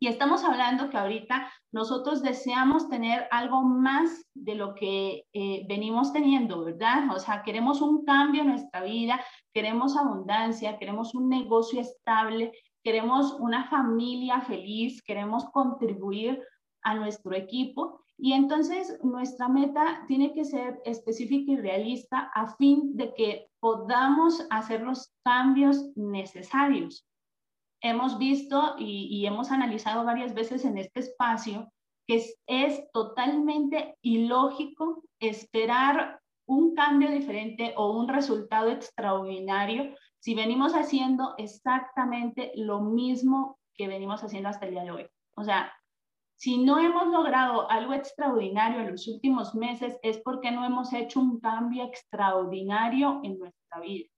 y 0.00 0.06
estamos 0.08 0.44
hablando 0.44 0.88
que 0.88 0.96
ahorita 0.96 1.52
nosotros 1.72 2.22
deseamos 2.22 2.88
tener 2.88 3.28
algo 3.30 3.60
más 3.60 4.24
de 4.32 4.54
lo 4.54 4.74
que 4.74 5.26
eh, 5.34 5.66
venimos 5.68 6.10
teniendo, 6.14 6.64
¿verdad? 6.64 7.14
O 7.14 7.18
sea, 7.18 7.42
queremos 7.42 7.82
un 7.82 8.06
cambio 8.06 8.40
en 8.40 8.48
nuestra 8.48 8.82
vida, 8.82 9.22
queremos 9.52 9.98
abundancia, 9.98 10.78
queremos 10.78 11.14
un 11.14 11.28
negocio 11.28 11.82
estable, 11.82 12.50
queremos 12.82 13.34
una 13.40 13.68
familia 13.68 14.40
feliz, 14.40 15.02
queremos 15.02 15.44
contribuir 15.50 16.42
a 16.80 16.94
nuestro 16.94 17.34
equipo 17.34 18.03
y 18.16 18.32
entonces 18.32 18.98
nuestra 19.02 19.48
meta 19.48 20.04
tiene 20.06 20.32
que 20.32 20.44
ser 20.44 20.80
específica 20.84 21.52
y 21.52 21.56
realista 21.56 22.30
a 22.34 22.54
fin 22.56 22.96
de 22.96 23.12
que 23.14 23.48
podamos 23.60 24.46
hacer 24.50 24.82
los 24.82 25.12
cambios 25.24 25.90
necesarios. 25.96 27.06
Hemos 27.80 28.18
visto 28.18 28.76
y, 28.78 29.26
hemos 29.26 29.50
analizado 29.50 30.04
varias 30.04 30.32
veces 30.32 30.64
en 30.64 30.78
este 30.78 31.00
espacio 31.00 31.70
que 32.06 32.16
es, 32.16 32.38
es 32.46 32.90
totalmente 32.92 33.96
ilógico 34.02 35.02
esperar 35.18 36.20
un 36.46 36.74
cambio 36.74 37.10
diferente 37.10 37.74
o 37.76 37.92
un 37.92 38.08
resultado 38.08 38.70
extraordinario 38.70 39.94
si 40.18 40.34
venimos 40.34 40.74
haciendo 40.74 41.34
exactamente 41.38 42.52
lo 42.56 42.80
mismo 42.80 43.58
que 43.74 43.88
venimos 43.88 44.22
haciendo 44.22 44.50
hasta 44.50 44.66
el 44.66 44.72
día 44.72 44.84
de 44.84 44.90
hoy. 44.90 45.06
O 45.36 45.44
sea, 45.44 45.72
si 46.36 46.58
no 46.58 46.78
hemos 46.78 47.06
logrado 47.08 47.70
algo 47.70 47.94
extraordinario 47.94 48.80
en 48.80 48.90
los 48.92 49.06
últimos 49.08 49.54
meses 49.54 49.98
es 50.02 50.18
porque 50.18 50.50
no 50.50 50.64
hemos 50.64 50.92
hecho 50.92 51.20
un 51.20 51.40
cambio 51.40 51.84
extraordinario 51.84 53.20
en 53.22 53.38
nuestra 53.38 53.80
vida. 53.80 54.08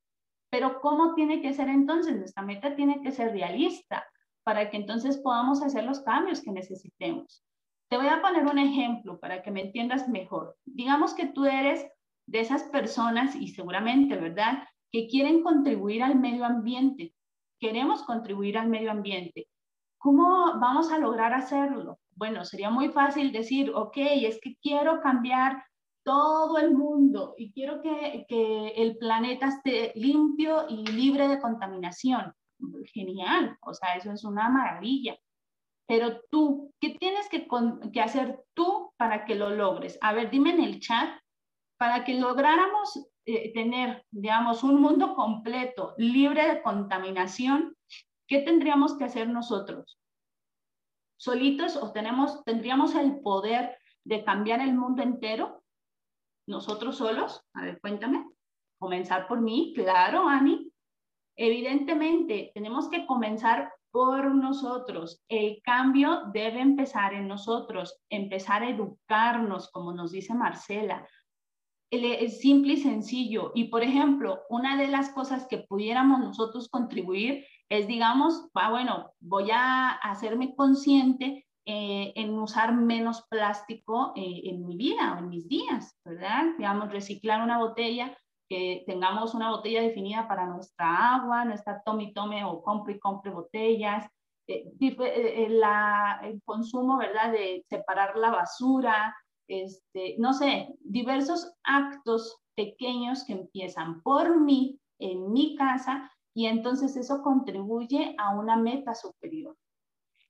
Pero 0.51 0.81
¿cómo 0.81 1.15
tiene 1.15 1.43
que 1.43 1.53
ser 1.53 1.69
entonces? 1.69 2.17
Nuestra 2.17 2.43
meta 2.43 2.75
tiene 2.75 3.03
que 3.03 3.13
ser 3.13 3.33
realista 3.33 4.07
para 4.45 4.71
que 4.71 4.77
entonces 4.77 5.19
podamos 5.19 5.63
hacer 5.63 5.85
los 5.85 6.01
cambios 6.01 6.41
que 6.41 6.53
necesitemos. 6.53 7.45
Te 7.89 7.97
voy 7.97 8.09
a 8.09 8.21
poner 8.21 8.45
un 8.47 8.59
ejemplo 8.59 9.19
para 9.19 9.43
que 9.43 9.51
me 9.51 9.63
entiendas 9.63 10.09
mejor. 10.09 10.57
Digamos 10.65 11.15
que 11.15 11.27
tú 11.27 11.45
eres 11.45 11.87
de 12.27 12.41
esas 12.41 12.65
personas, 12.65 13.37
y 13.37 13.49
seguramente, 13.49 14.17
¿verdad?, 14.17 14.65
que 14.91 15.07
quieren 15.09 15.43
contribuir 15.43 16.03
al 16.03 16.17
medio 16.17 16.45
ambiente. 16.45 17.15
Queremos 17.61 18.03
contribuir 18.03 18.59
al 18.59 18.69
medio 18.69 18.91
ambiente. 18.91 19.49
¿Cómo 19.99 20.59
vamos 20.61 20.91
a 20.93 20.99
lograr 20.99 21.33
hacerlo? 21.35 21.99
Bueno, 22.15 22.45
sería 22.45 22.71
muy 22.71 22.89
fácil 22.91 23.33
decir, 23.33 23.71
ok, 23.75 23.97
es 23.97 24.39
que 24.41 24.57
quiero 24.63 25.01
cambiar 25.01 25.65
todo 26.05 26.59
el 26.59 26.73
mundo 26.73 27.35
y 27.37 27.53
quiero 27.53 27.83
que, 27.83 28.25
que 28.29 28.69
el 28.77 28.97
planeta 28.97 29.49
esté 29.49 29.93
limpio 29.97 30.67
y 30.69 30.87
libre 30.87 31.29
de 31.29 31.41
contaminación. 31.41 32.33
Genial, 32.95 33.57
o 33.61 33.75
sea, 33.75 33.97
eso 33.97 34.13
es 34.13 34.25
una 34.25 34.49
maravilla. 34.49 35.17
Pero 35.87 36.21
tú, 36.31 36.73
¿qué 36.81 36.97
tienes 36.99 37.29
que, 37.29 37.47
que 37.93 38.01
hacer 38.01 38.45
tú 38.55 38.93
para 38.97 39.25
que 39.25 39.35
lo 39.35 39.51
logres? 39.51 39.99
A 40.01 40.13
ver, 40.13 40.31
dime 40.31 40.51
en 40.51 40.63
el 40.63 40.81
chat, 40.81 41.09
para 41.79 42.05
que 42.05 42.15
lográramos 42.15 43.09
eh, 43.25 43.53
tener, 43.53 44.05
digamos, 44.11 44.63
un 44.63 44.81
mundo 44.81 45.15
completo, 45.15 45.95
libre 45.99 46.49
de 46.49 46.63
contaminación, 46.63 47.77
¿qué 48.27 48.41
tendríamos 48.41 48.97
que 48.97 49.05
hacer 49.05 49.29
nosotros? 49.29 49.99
solitos 51.17 51.77
o 51.77 51.93
tenemos, 51.93 52.45
tendríamos 52.45 52.95
el 52.95 53.21
poder 53.21 53.77
de 54.05 54.25
cambiar 54.25 54.61
el 54.61 54.75
mundo 54.75 55.03
entero, 55.03 55.63
nosotros 56.47 56.97
solos. 56.97 57.43
A 57.55 57.65
ver, 57.65 57.81
cuéntame. 57.81 58.25
Comenzar 58.79 59.27
por 59.27 59.41
mí, 59.41 59.73
claro, 59.75 60.29
Ani. 60.29 60.71
Evidentemente, 61.35 62.53
tenemos 62.55 62.89
que 62.89 63.07
comenzar 63.07 63.73
por 63.91 64.35
nosotros. 64.35 65.23
El 65.29 65.61
cambio 65.63 66.25
debe 66.33 66.61
empezar 66.61 67.15
en 67.15 67.27
nosotros, 67.27 67.99
empezar 68.11 68.63
a 68.63 68.71
educarnos, 68.71 69.71
como 69.71 69.93
nos 69.93 70.13
dice 70.13 70.35
Marcela. 70.35 71.07
Es 71.91 72.41
simple 72.41 72.75
y 72.75 72.77
sencillo. 72.79 73.53
Y, 73.55 73.65
por 73.65 73.83
ejemplo, 73.83 74.43
una 74.51 74.77
de 74.77 74.89
las 74.89 75.11
cosas 75.11 75.47
que 75.47 75.59
pudiéramos 75.59 76.21
nosotros 76.21 76.69
contribuir 76.69 77.45
es, 77.69 77.87
digamos, 77.87 78.49
ah, 78.55 78.71
bueno, 78.71 79.13
voy 79.21 79.51
a 79.51 79.91
hacerme 79.91 80.55
consciente 80.55 81.47
eh, 81.65 82.13
en 82.15 82.39
usar 82.39 82.73
menos 82.75 83.27
plástico 83.29 84.13
eh, 84.15 84.43
en 84.45 84.65
mi 84.67 84.77
vida 84.77 85.15
o 85.15 85.19
en 85.19 85.29
mis 85.29 85.49
días, 85.49 85.97
¿verdad? 86.05 86.45
Digamos, 86.57 86.93
reciclar 86.93 87.43
una 87.43 87.59
botella, 87.59 88.17
que 88.49 88.85
tengamos 88.87 89.35
una 89.35 89.51
botella 89.51 89.83
definida 89.83 90.29
para 90.29 90.47
nuestra 90.47 91.17
agua, 91.17 91.45
no 91.45 91.55
estar 91.55 91.83
tome 91.85 92.05
y 92.05 92.13
tome 92.13 92.45
o 92.45 92.63
compre 92.63 92.95
y 92.95 92.99
compre 93.01 93.33
botellas. 93.33 94.09
eh, 94.47 95.49
el 96.23 96.43
consumo, 96.45 96.99
¿verdad? 96.99 97.33
De 97.33 97.65
separar 97.69 98.17
la 98.17 98.31
basura, 98.31 99.17
este, 99.49 100.15
no 100.19 100.33
sé, 100.33 100.69
diversos 100.81 101.53
actos 101.65 102.37
pequeños 102.55 103.25
que 103.25 103.33
empiezan 103.33 104.03
por 104.03 104.41
mí, 104.41 104.79
en 104.99 105.33
mi 105.33 105.57
casa, 105.57 106.11
y 106.37 106.49
entonces 106.49 106.95
eso 106.97 107.23
contribuye 107.23 108.15
a 108.19 108.37
una 108.37 108.59
meta 108.59 108.95
superior. 108.95 109.57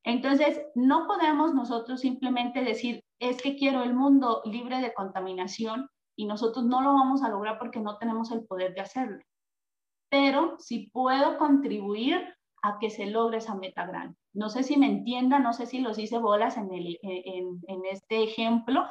Entonces, 0.04 0.62
no 0.76 1.08
podemos 1.08 1.52
nosotros 1.52 2.00
simplemente 2.00 2.62
decir, 2.62 3.02
es 3.18 3.42
que 3.42 3.56
quiero 3.56 3.82
el 3.82 3.92
mundo 3.92 4.40
libre 4.44 4.80
de 4.80 4.94
contaminación 4.94 5.88
y 6.14 6.26
nosotros 6.26 6.64
no 6.64 6.80
lo 6.80 6.94
vamos 6.94 7.24
a 7.24 7.28
lograr 7.28 7.58
porque 7.58 7.80
no 7.80 7.98
tenemos 7.98 8.30
el 8.30 8.46
poder 8.46 8.72
de 8.74 8.82
hacerlo. 8.82 9.18
Pero 10.08 10.54
si 10.60 10.90
puedo 10.90 11.38
contribuir 11.38 12.24
a 12.62 12.78
que 12.78 12.90
se 12.90 13.06
logre 13.06 13.38
esa 13.38 13.56
meta 13.56 13.84
grande. 13.84 14.16
No 14.32 14.48
sé 14.48 14.62
si 14.62 14.76
me 14.76 14.86
entiendan, 14.86 15.42
no 15.42 15.52
sé 15.52 15.66
si 15.66 15.80
los 15.80 15.98
hice 15.98 16.18
bolas 16.18 16.56
en, 16.56 16.72
el, 16.72 17.00
en 17.02 17.84
este 17.90 18.22
ejemplo. 18.22 18.84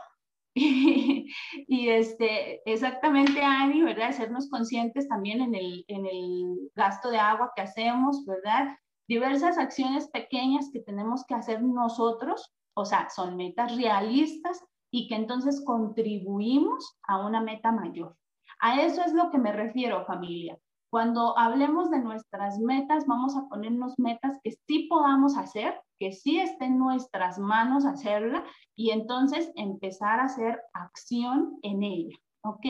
y 1.68 1.90
este, 1.90 2.62
exactamente, 2.70 3.42
Ani, 3.42 3.82
¿verdad? 3.82 4.12
Sernos 4.12 4.50
conscientes 4.50 5.08
también 5.08 5.42
en 5.42 5.54
el, 5.54 5.84
en 5.88 6.06
el 6.06 6.72
gasto 6.76 7.10
de 7.10 7.18
agua 7.18 7.52
que 7.56 7.62
hacemos, 7.62 8.26
¿verdad? 8.26 8.78
diversas 9.08 9.58
acciones 9.58 10.08
pequeñas 10.10 10.70
que 10.72 10.80
tenemos 10.80 11.26
que 11.26 11.36
hacer 11.36 11.62
nosotros, 11.62 12.54
o 12.76 12.86
sea, 12.86 13.10
son 13.10 13.38
metas 13.38 13.76
realistas 13.76 14.64
y 14.92 15.08
que 15.08 15.16
entonces 15.16 15.64
contribuimos 15.66 16.98
a 17.08 17.26
una 17.26 17.42
meta 17.42 17.72
mayor. 17.72 18.16
A 18.60 18.82
eso 18.82 19.04
es 19.04 19.14
lo 19.14 19.30
que 19.32 19.38
me 19.38 19.52
refiero, 19.52 20.06
familia. 20.06 20.58
Cuando 20.90 21.38
hablemos 21.38 21.92
de 21.92 22.00
nuestras 22.00 22.58
metas, 22.60 23.06
vamos 23.06 23.36
a 23.36 23.48
ponernos 23.50 24.00
metas 24.00 24.40
que 24.44 24.52
sí 24.68 24.88
podamos 24.90 25.38
hacer, 25.38 25.80
que 26.00 26.12
sí 26.12 26.40
esté 26.40 26.66
en 26.66 26.80
nuestras 26.80 27.40
manos 27.40 27.86
hacerla 27.86 28.44
y 28.76 28.92
entonces 28.92 29.52
empezar 29.56 30.20
a 30.20 30.26
hacer 30.26 30.62
acción 30.74 31.58
en 31.62 31.84
ella. 31.84 32.18
¿Ok? 32.44 32.66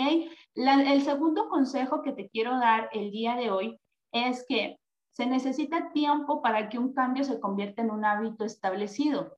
el 0.56 1.02
segundo 1.02 1.50
consejo 1.50 2.02
que 2.02 2.14
te 2.14 2.30
quiero 2.30 2.58
dar 2.58 2.90
el 2.94 3.12
día 3.12 3.36
de 3.36 3.52
hoy 3.52 3.78
es 4.14 4.46
que 4.48 4.80
se 5.12 5.26
necesita 5.26 5.92
tiempo 5.92 6.42
para 6.42 6.70
que 6.70 6.80
un 6.80 6.94
cambio 6.94 7.24
se 7.24 7.40
convierta 7.40 7.82
en 7.82 7.92
un 7.92 8.06
hábito 8.06 8.46
establecido. 8.46 9.38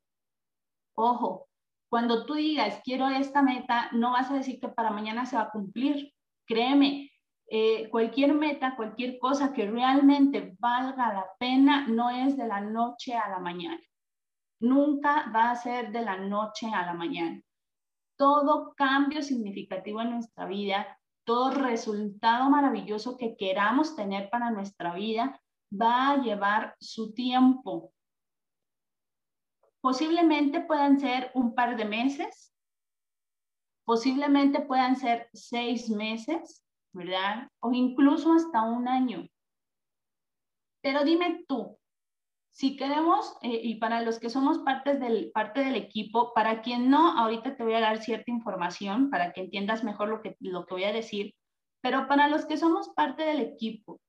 Ojo, 0.95 1.47
cuando 1.89 2.25
tú 2.25 2.33
digas, 2.33 2.81
quiero 2.83 3.07
esta 3.07 3.41
meta, 3.41 3.89
no 3.93 4.11
vas 4.11 4.29
a 4.29 4.35
decir 4.35 4.59
que 4.59 4.69
para 4.69 4.91
mañana 4.91 5.25
se 5.25 5.35
va 5.35 5.43
a 5.43 5.51
cumplir. 5.51 6.13
Créeme, 6.45 7.06
eh, 7.49 7.89
cualquier 7.89 8.33
meta, 8.33 8.75
cualquier 8.75 9.17
cosa 9.19 9.53
que 9.53 9.69
realmente 9.69 10.55
valga 10.59 11.13
la 11.13 11.27
pena, 11.39 11.87
no 11.87 12.09
es 12.09 12.35
de 12.35 12.45
la 12.45 12.59
noche 12.59 13.15
a 13.15 13.29
la 13.29 13.39
mañana. 13.39 13.81
Nunca 14.59 15.31
va 15.33 15.51
a 15.51 15.55
ser 15.55 15.91
de 15.91 16.01
la 16.01 16.17
noche 16.17 16.67
a 16.73 16.85
la 16.85 16.93
mañana. 16.93 17.41
Todo 18.17 18.73
cambio 18.75 19.21
significativo 19.21 20.01
en 20.01 20.11
nuestra 20.11 20.45
vida, 20.45 20.99
todo 21.23 21.51
resultado 21.51 22.49
maravilloso 22.49 23.17
que 23.17 23.37
queramos 23.37 23.95
tener 23.95 24.29
para 24.29 24.51
nuestra 24.51 24.93
vida, 24.93 25.39
va 25.71 26.11
a 26.11 26.17
llevar 26.17 26.75
su 26.79 27.13
tiempo. 27.13 27.93
Posiblemente 29.79 30.61
puedan 30.61 30.99
ser 30.99 31.31
un 31.33 31.55
par 31.55 31.77
de 31.77 31.85
meses, 31.85 32.53
posiblemente 33.85 34.59
puedan 34.61 34.97
ser 34.97 35.29
seis 35.33 35.89
meses, 35.89 36.66
¿verdad? 36.97 37.47
O 37.61 37.71
incluso 37.71 38.33
hasta 38.33 38.63
un 38.63 38.87
año. 38.87 39.27
Pero 40.81 41.03
dime 41.03 41.45
tú, 41.47 41.77
si 42.57 42.75
queremos, 42.75 43.37
eh, 43.43 43.61
y 43.63 43.75
para 43.75 44.01
los 44.01 44.19
que 44.19 44.31
somos 44.31 44.57
partes 44.59 44.99
del, 44.99 45.31
parte 45.31 45.63
del 45.63 45.75
equipo, 45.75 46.33
para 46.33 46.61
quien 46.63 46.89
no, 46.89 47.17
ahorita 47.17 47.55
te 47.55 47.63
voy 47.63 47.75
a 47.75 47.81
dar 47.81 47.99
cierta 47.99 48.31
información 48.31 49.11
para 49.11 49.31
que 49.31 49.41
entiendas 49.41 49.83
mejor 49.83 50.09
lo 50.09 50.21
que, 50.21 50.35
lo 50.39 50.65
que 50.65 50.73
voy 50.73 50.85
a 50.85 50.91
decir, 50.91 51.35
pero 51.81 52.07
para 52.07 52.27
los 52.27 52.45
que 52.45 52.57
somos 52.57 52.89
parte 52.95 53.23
del 53.23 53.41
equipo, 53.41 54.01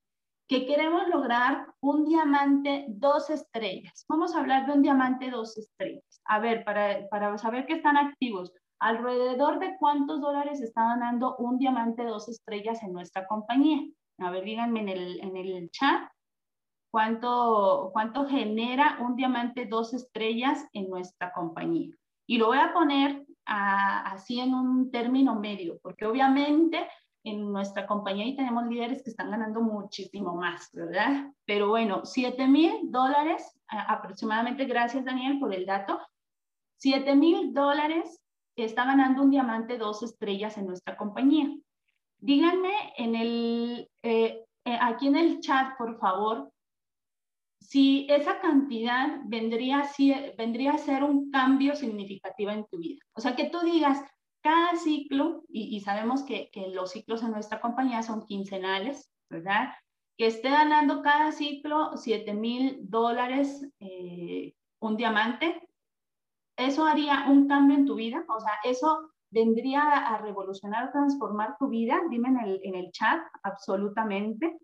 que 0.49 0.65
queremos 0.65 1.07
lograr 1.09 1.67
un 1.81 2.07
diamante 2.07 2.87
dos 2.89 3.29
estrellas. 3.29 4.07
Vamos 4.09 4.35
a 4.35 4.41
hablar 4.41 4.67
de 4.67 4.73
un 4.73 4.83
diamante 4.83 5.31
dos 5.31 5.59
estrellas. 5.59 6.23
A 6.25 6.39
ver, 6.39 6.65
para, 6.65 7.07
para 7.11 7.37
saber 7.37 7.67
que 7.67 7.75
están 7.75 7.99
activos, 7.99 8.51
alrededor 8.81 9.59
de 9.59 9.77
cuántos 9.79 10.21
dólares 10.21 10.61
está 10.61 10.83
ganando 10.89 11.37
un 11.37 11.59
diamante 11.59 12.05
dos 12.05 12.29
estrellas 12.29 12.83
en 12.83 12.93
nuestra 12.93 13.27
compañía. 13.27 13.81
A 14.19 14.31
ver, 14.31 14.45
díganme 14.45 14.81
en 14.81 14.89
el, 14.89 15.21
en 15.21 15.37
el 15.37 15.71
chat 15.71 16.11
cuánto, 16.91 17.91
cuánto 17.93 18.27
genera 18.27 18.99
un 19.01 19.17
diamante 19.17 19.67
dos 19.67 19.95
estrellas 19.95 20.67
en 20.73 20.89
nuestra 20.89 21.33
compañía. 21.33 21.95
Y 22.27 22.39
lo 22.39 22.49
voy 22.49 22.59
a 22.59 22.73
poner 22.73 23.25
así 23.47 24.41
en 24.41 24.55
un 24.55 24.91
término 24.91 25.35
medio, 25.35 25.79
porque 25.83 26.05
obviamente 26.05 26.87
en 27.25 27.51
nuestra 27.53 27.87
compañía 27.87 28.27
y 28.27 28.37
tenemos 28.37 28.67
líderes 28.67 29.03
que 29.03 29.11
están 29.11 29.31
ganando 29.31 29.61
muchísimo 29.61 30.35
más, 30.35 30.71
¿verdad? 30.73 31.33
Pero 31.47 31.69
bueno, 31.69 32.05
7 32.05 32.47
mil 32.47 32.91
dólares 32.91 33.59
aproximadamente, 33.69 34.67
gracias 34.67 35.05
Daniel 35.05 35.39
por 35.39 35.55
el 35.55 35.67
dato, 35.67 35.99
7 36.79 37.15
mil 37.17 37.53
dólares 37.53 38.21
está 38.65 38.85
ganando 38.85 39.23
un 39.23 39.31
diamante 39.31 39.79
dos 39.79 40.03
estrellas 40.03 40.59
en 40.59 40.67
nuestra 40.67 40.97
compañía. 40.97 41.49
Díganme 42.19 42.73
en 42.97 43.15
el, 43.15 43.91
eh, 44.03 44.45
eh, 44.65 44.79
aquí 44.81 45.09
en 45.09 45.17
el 45.17 45.41
chat, 45.41 45.77
por 45.79 45.99
favor, 45.99 46.51
si 47.61 48.07
esa 48.09 48.41
cantidad 48.41 49.21
vendría, 49.25 49.85
si, 49.85 50.15
vendría 50.37 50.73
a 50.73 50.79
ser 50.79 51.05
un 51.05 51.31
cambio 51.31 51.77
significativo 51.77 52.51
en 52.51 52.67
tu 52.67 52.79
vida. 52.79 53.01
O 53.15 53.21
sea, 53.21 53.37
que 53.37 53.51
tú 53.51 53.61
digas, 53.61 54.03
cada 54.41 54.77
ciclo, 54.77 55.45
y, 55.49 55.81
sabemos 55.81 56.23
que, 56.23 56.51
los 56.73 56.93
ciclos 56.93 57.23
en 57.23 57.33
nuestra 57.33 57.61
compañía 57.61 58.03
son 58.03 58.25
quincenales, 58.25 59.11
¿verdad? 59.29 59.75
Que 60.17 60.27
esté 60.27 60.49
ganando 60.49 61.03
cada 61.03 61.33
ciclo 61.33 61.97
7 61.97 62.33
mil 62.35 62.79
dólares 62.89 63.69
eh, 63.81 64.55
un 64.81 64.97
diamante, 64.97 65.68
eso 66.59 66.85
haría 66.85 67.27
un 67.29 67.49
cambio 67.49 67.77
en 67.77 67.87
tu 67.87 67.95
vida, 67.95 68.25
o 68.29 68.41
sea, 68.41 68.53
eso 68.65 69.11
vendría 69.31 69.83
a 69.83 70.19
revolucionar, 70.19 70.91
transformar 70.93 71.57
tu 71.59 71.69
vida, 71.69 72.01
dime 72.11 72.29
en 72.29 72.41
el, 72.41 72.61
en 72.65 72.75
el 72.75 72.91
chat, 72.91 73.21
absolutamente. 73.43 74.59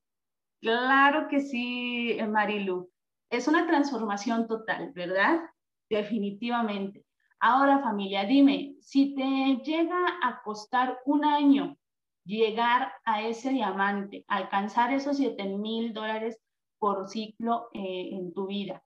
Claro 0.61 1.29
que 1.29 1.41
sí, 1.41 2.19
Marilu. 2.29 2.91
Es 3.31 3.49
una 3.49 3.67
transformación 3.67 4.47
total, 4.47 4.93
¿verdad? 4.93 5.41
Definitivamente. 5.89 7.05
Ahora 7.41 7.81
familia, 7.81 8.25
dime, 8.25 8.75
si 8.81 9.15
te 9.15 9.63
llega 9.63 10.19
a 10.23 10.43
costar 10.43 10.99
un 11.05 11.25
año 11.25 11.77
llegar 12.25 12.93
a 13.05 13.23
ese 13.23 13.51
diamante, 13.51 14.25
alcanzar 14.29 14.93
esos 14.93 15.19
7 15.19 15.45
mil 15.59 15.93
dólares 15.93 16.41
por 16.79 17.07
ciclo 17.09 17.69
eh, 17.75 18.11
en 18.13 18.33
tu 18.33 18.47
vida, 18.47 18.83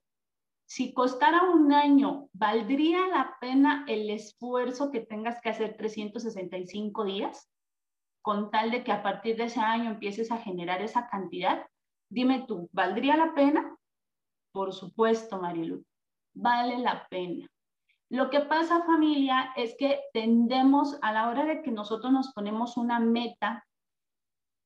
si 0.69 0.93
costara 0.93 1.45
un 1.45 1.73
año, 1.73 2.29
¿valdría 2.35 3.09
la 3.09 3.39
pena 3.41 3.87
el 3.89 4.11
esfuerzo 4.11 4.91
que 4.91 5.01
tengas 5.01 5.41
que 5.41 5.49
hacer 5.49 5.79
365 5.79 7.05
días? 7.05 7.51
Con 8.21 8.51
tal 8.51 8.71
de 8.71 8.85
que 8.85 8.93
a 8.93 9.03
partir 9.03 9.39
de 9.39 9.45
ese 9.45 9.61
año 9.61 9.91
empieces 9.91 10.31
a 10.31 10.37
generar 10.37 10.83
esa 10.83 11.09
cantidad. 11.09 11.67
Dime 12.11 12.45
tú, 12.47 12.69
¿valdría 12.71 13.17
la 13.17 13.35
pena? 13.35 13.79
Por 14.53 14.75
supuesto, 14.75 15.41
Marilu, 15.41 15.83
vale 16.35 16.79
la 16.79 17.09
pena. 17.09 17.47
Lo 18.11 18.29
que 18.29 18.41
pasa 18.41 18.85
familia 18.85 19.55
es 19.57 19.75
que 19.79 20.03
tendemos 20.13 20.99
a 21.01 21.13
la 21.13 21.31
hora 21.31 21.47
de 21.47 21.63
que 21.63 21.71
nosotros 21.71 22.13
nos 22.13 22.35
ponemos 22.35 22.77
una 22.77 23.01
meta, 23.01 23.67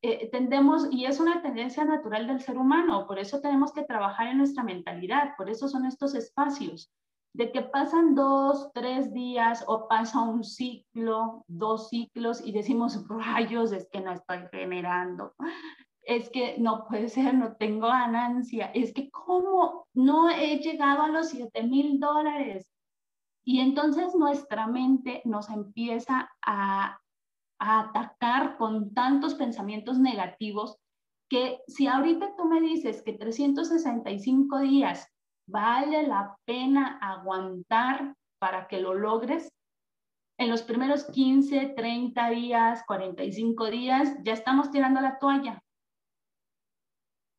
eh, 0.03 0.29
tendemos, 0.31 0.88
y 0.91 1.07
es 1.07 1.21
una 1.21 1.43
tendencia 1.43 1.85
natural 1.85 2.27
del 2.27 2.41
ser 2.41 2.59
humano, 2.59 3.07
por 3.07 3.21
eso 3.21 3.41
tenemos 3.41 3.73
que 3.73 3.85
trabajar 3.85 4.27
en 4.27 4.38
nuestra 4.38 4.65
mentalidad, 4.65 5.37
por 5.37 5.49
eso 5.49 5.69
son 5.69 5.87
estos 5.87 6.15
espacios, 6.15 6.93
de 7.35 7.53
que 7.53 7.62
pasan 7.62 8.15
dos, 8.15 8.71
tres 8.75 9.12
días 9.12 9.65
o 9.67 9.87
pasa 9.88 10.21
un 10.21 10.45
ciclo, 10.45 11.45
dos 11.47 11.88
ciclos 11.88 12.45
y 12.45 12.53
decimos, 12.53 13.07
rayos, 13.09 13.73
es 13.73 13.88
que 13.91 14.01
no 14.01 14.12
estoy 14.12 14.41
generando, 14.51 15.35
es 16.03 16.29
que 16.31 16.57
no 16.59 16.85
puede 16.88 17.09
ser, 17.09 17.35
no 17.35 17.55
tengo 17.57 17.87
ganancia, 17.87 18.67
es 18.75 18.93
que 18.93 19.09
cómo 19.11 19.87
no 19.95 20.29
he 20.29 20.59
llegado 20.59 21.03
a 21.03 21.09
los 21.09 21.29
7 21.29 21.62
mil 21.62 22.01
dólares, 22.01 22.69
y 23.45 23.61
entonces 23.61 24.15
nuestra 24.15 24.67
mente 24.67 25.23
nos 25.25 25.49
empieza 25.49 26.31
a, 26.45 26.99
atacar 27.62 28.57
con 28.57 28.92
tantos 28.92 29.35
pensamientos 29.35 29.98
negativos 29.98 30.77
que 31.31 31.61
si 31.68 31.87
ahorita 31.87 32.35
tú 32.37 32.44
me 32.44 32.61
dices 32.61 33.03
que 33.03 33.12
365 33.12 34.59
días 34.61 35.09
vale 35.46 36.07
la 36.07 36.37
pena 36.44 36.98
aguantar 37.01 38.14
para 38.38 38.66
que 38.66 38.81
lo 38.81 38.94
logres, 38.94 39.48
en 40.38 40.51
los 40.51 40.62
primeros 40.62 41.05
15, 41.05 41.75
30 41.77 42.31
días, 42.31 42.83
45 42.87 43.70
días, 43.70 44.16
ya 44.25 44.33
estamos 44.33 44.70
tirando 44.70 45.01
la 45.01 45.18
toalla. 45.18 45.62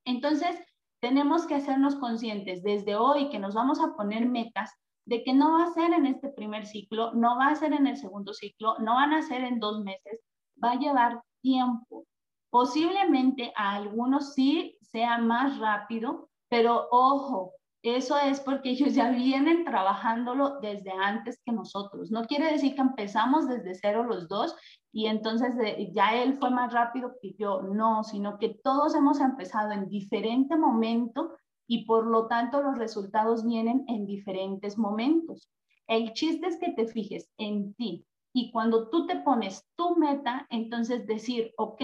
Entonces, 0.05 0.57
tenemos 1.01 1.45
que 1.45 1.55
hacernos 1.55 1.95
conscientes 1.97 2.63
desde 2.63 2.95
hoy 2.95 3.29
que 3.29 3.39
nos 3.39 3.55
vamos 3.55 3.81
a 3.81 3.93
poner 3.95 4.25
metas 4.25 4.71
de 5.05 5.23
que 5.23 5.33
no 5.33 5.53
va 5.53 5.65
a 5.65 5.73
ser 5.73 5.91
en 5.93 6.05
este 6.05 6.29
primer 6.29 6.65
ciclo, 6.65 7.13
no 7.13 7.37
va 7.37 7.47
a 7.47 7.55
ser 7.55 7.73
en 7.73 7.87
el 7.87 7.97
segundo 7.97 8.33
ciclo, 8.33 8.77
no 8.79 8.95
van 8.95 9.13
a 9.13 9.21
ser 9.21 9.43
en 9.43 9.59
dos 9.59 9.83
meses, 9.83 10.21
va 10.63 10.71
a 10.71 10.79
llevar 10.79 11.21
tiempo. 11.41 12.05
Posiblemente 12.49 13.51
a 13.55 13.75
algunos 13.75 14.33
sí 14.33 14.77
sea 14.81 15.17
más 15.17 15.57
rápido, 15.59 16.29
pero 16.49 16.87
ojo, 16.91 17.53
eso 17.83 18.17
es 18.17 18.39
porque 18.39 18.69
ellos 18.69 18.93
ya 18.93 19.09
vienen 19.11 19.65
trabajándolo 19.65 20.59
desde 20.61 20.91
antes 20.91 21.41
que 21.43 21.51
nosotros. 21.51 22.11
No 22.11 22.23
quiere 22.23 22.49
decir 22.49 22.75
que 22.75 22.81
empezamos 22.81 23.47
desde 23.49 23.75
cero 23.75 24.03
los 24.03 24.29
dos 24.29 24.55
y 24.93 25.07
entonces 25.07 25.53
ya 25.93 26.15
él 26.15 26.37
fue 26.39 26.49
más 26.49 26.71
rápido 26.71 27.15
que 27.21 27.33
yo. 27.33 27.61
No, 27.61 28.05
sino 28.05 28.37
que 28.37 28.57
todos 28.63 28.95
hemos 28.95 29.19
empezado 29.19 29.71
en 29.71 29.89
diferente 29.89 30.55
momento 30.55 31.33
y 31.67 31.85
por 31.85 32.05
lo 32.05 32.27
tanto 32.27 32.61
los 32.61 32.77
resultados 32.77 33.45
vienen 33.45 33.85
en 33.87 34.05
diferentes 34.05 34.77
momentos. 34.77 35.49
El 35.87 36.13
chiste 36.13 36.47
es 36.47 36.57
que 36.57 36.71
te 36.71 36.87
fijes 36.87 37.29
en 37.37 37.73
ti 37.75 38.05
y 38.33 38.51
cuando 38.51 38.89
tú 38.89 39.05
te 39.05 39.17
pones 39.17 39.63
tu 39.75 39.95
meta, 39.95 40.47
entonces 40.49 41.05
decir, 41.05 41.53
ok, 41.57 41.81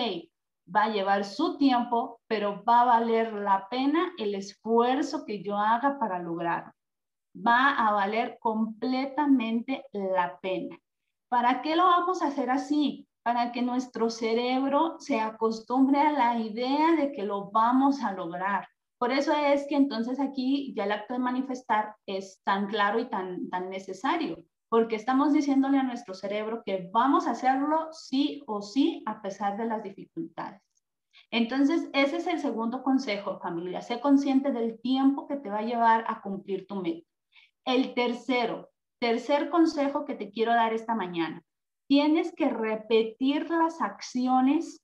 va 0.75 0.83
a 0.83 0.89
llevar 0.89 1.23
su 1.23 1.57
tiempo, 1.57 2.19
pero 2.27 2.63
va 2.63 2.81
a 2.81 2.85
valer 2.85 3.33
la 3.33 3.67
pena 3.69 4.13
el 4.17 4.33
esfuerzo 4.33 5.25
que 5.25 5.43
yo 5.43 5.57
haga 5.57 5.99
para 5.99 6.19
lograrlo. 6.19 6.73
Va 7.35 7.75
a 7.75 7.91
valer 7.91 8.37
completamente 8.39 9.85
la 9.93 10.39
pena. 10.39 10.77
¿Para 11.29 11.61
qué 11.61 11.75
lo 11.75 11.83
vamos 11.83 12.23
a 12.23 12.27
hacer 12.27 12.49
así? 12.49 13.07
Para 13.21 13.51
que 13.51 13.61
nuestro 13.61 14.09
cerebro 14.09 14.95
se 14.99 15.19
acostumbre 15.19 15.99
a 15.99 16.11
la 16.11 16.39
idea 16.39 16.95
de 16.95 17.11
que 17.11 17.23
lo 17.23 17.51
vamos 17.51 18.01
a 18.01 18.13
lograr. 18.13 18.67
Por 18.99 19.13
eso 19.13 19.33
es 19.33 19.65
que 19.67 19.75
entonces 19.75 20.19
aquí 20.19 20.73
ya 20.75 20.83
el 20.83 20.91
acto 20.91 21.13
de 21.13 21.19
manifestar 21.19 21.95
es 22.05 22.41
tan 22.43 22.67
claro 22.67 22.99
y 22.99 23.09
tan, 23.09 23.49
tan 23.49 23.69
necesario, 23.69 24.43
porque 24.67 24.97
estamos 24.97 25.31
diciéndole 25.31 25.77
a 25.77 25.83
nuestro 25.83 26.13
cerebro 26.13 26.63
que 26.65 26.89
vamos 26.91 27.25
a 27.25 27.31
hacerlo 27.31 27.87
sí 27.93 28.43
o 28.45 28.61
sí 28.61 29.01
a 29.05 29.21
pesar 29.21 29.57
de 29.57 29.65
las 29.65 29.83
dificultades. 29.83 30.61
Entonces, 31.31 31.89
ese 31.93 32.17
es 32.17 32.27
el 32.27 32.39
segundo 32.39 32.83
consejo, 32.83 33.39
familia. 33.39 33.81
Sé 33.81 34.01
consciente 34.01 34.51
del 34.51 34.81
tiempo 34.81 35.27
que 35.27 35.37
te 35.37 35.49
va 35.49 35.59
a 35.59 35.65
llevar 35.65 36.03
a 36.07 36.21
cumplir 36.21 36.67
tu 36.67 36.75
meta. 36.75 37.07
El 37.65 37.93
tercero, 37.93 38.69
tercer 38.99 39.49
consejo 39.49 40.03
que 40.03 40.15
te 40.15 40.29
quiero 40.29 40.53
dar 40.53 40.73
esta 40.73 40.93
mañana. 40.93 41.41
Tienes 41.87 42.33
que 42.35 42.49
repetir 42.49 43.49
las 43.49 43.81
acciones 43.81 44.83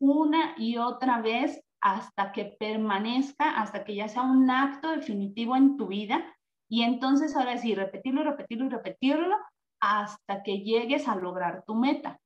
una 0.00 0.54
y 0.58 0.78
otra 0.78 1.20
vez 1.20 1.62
hasta 1.80 2.32
que 2.32 2.44
permanezca, 2.44 3.60
hasta 3.60 3.84
que 3.84 3.94
ya 3.94 4.08
sea 4.08 4.22
un 4.22 4.50
acto 4.50 4.90
definitivo 4.90 5.56
en 5.56 5.76
tu 5.76 5.86
vida 5.86 6.24
y 6.68 6.82
entonces 6.82 7.34
ahora 7.36 7.58
sí, 7.58 7.74
repetirlo, 7.74 8.22
repetirlo 8.22 8.66
y 8.66 8.68
repetirlo 8.68 9.36
hasta 9.80 10.42
que 10.42 10.60
llegues 10.60 11.08
a 11.08 11.16
lograr 11.16 11.64
tu 11.66 11.74
meta. 11.74 12.20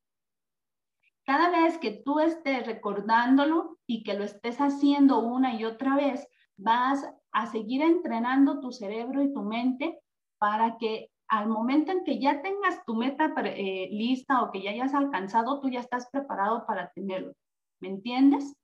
Cada 1.25 1.51
vez 1.51 1.79
que 1.79 2.03
tú 2.05 2.21
estés 2.21 2.67
recordándolo 2.67 3.79
y 3.87 4.03
que 4.03 4.15
lo 4.15 4.25
estés 4.25 4.61
haciendo 4.61 5.21
una 5.21 5.55
y 5.55 5.65
otra 5.65 5.97
vez, 5.97 6.29
vas 6.57 7.09
a 7.33 7.47
seguir 7.47 7.83
entrenando 7.83 8.61
tu 8.61 8.71
cerebro 8.71 9.23
y 9.23 9.33
tu 9.33 9.43
mente 9.43 9.99
para 10.39 10.77
que 10.77 11.11
al 11.29 11.49
momento 11.49 11.93
en 11.93 12.05
que 12.05 12.19
ya 12.19 12.43
tengas 12.43 12.85
tu 12.85 12.95
meta 12.95 13.33
eh, 13.45 13.89
lista 13.91 14.43
o 14.43 14.51
que 14.51 14.61
ya 14.61 14.73
hayas 14.73 14.93
alcanzado, 14.93 15.61
tú 15.61 15.71
ya 15.71 15.81
estás 15.81 16.09
preparado 16.11 16.67
para 16.67 16.91
tenerlo. 16.91 17.33
¿Me 17.81 17.89
entiendes? 17.89 18.55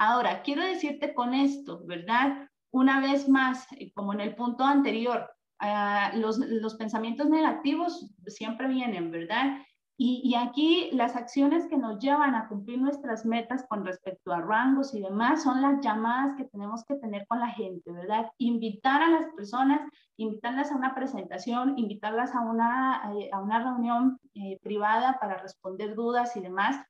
Ahora, 0.00 0.42
quiero 0.42 0.64
decirte 0.64 1.12
con 1.12 1.34
esto, 1.34 1.82
¿verdad? 1.84 2.48
una 2.70 3.00
vez 3.00 3.28
más, 3.28 3.66
eh, 3.72 3.92
como 3.94 4.12
en 4.12 4.20
el 4.20 4.34
punto 4.34 4.64
anterior, 4.64 5.30
ah, 5.60 6.12
los, 6.14 6.38
los, 6.38 6.74
pensamientos 6.76 7.28
negativos 7.28 8.10
siempre 8.26 8.68
vienen, 8.68 9.10
¿verdad? 9.10 9.58
Y, 10.00 10.20
y, 10.22 10.36
aquí 10.36 10.90
las 10.92 11.16
acciones 11.16 11.66
que 11.66 11.76
nos 11.76 11.98
llevan 11.98 12.36
a 12.36 12.46
cumplir 12.46 12.80
nuestras 12.80 13.26
metas 13.26 13.66
con 13.68 13.84
respecto 13.84 14.32
a 14.32 14.40
rangos 14.40 14.94
y 14.94 15.00
demás 15.00 15.42
son 15.42 15.60
las 15.60 15.84
llamadas 15.84 16.36
que 16.36 16.44
tenemos 16.44 16.84
que 16.84 16.94
tener 16.96 17.26
con 17.26 17.40
la 17.40 17.48
gente, 17.48 17.90
¿verdad? 17.90 18.30
Invitar 18.38 19.02
a 19.02 19.08
las 19.08 19.26
personas, 19.34 19.80
invitarlas 20.16 20.70
a 20.70 20.76
una 20.76 20.94
presentación, 20.94 21.76
invitarlas 21.76 22.32
a 22.32 22.42
una, 22.42 23.12
eh, 23.18 23.28
a 23.32 23.40
una 23.40 23.58
reunión 23.58 24.20
eh, 24.34 24.60
privada 24.62 25.18
para 25.18 25.38
responder 25.38 25.96
dudas 25.96 26.36
y 26.36 26.40
demás, 26.42 26.80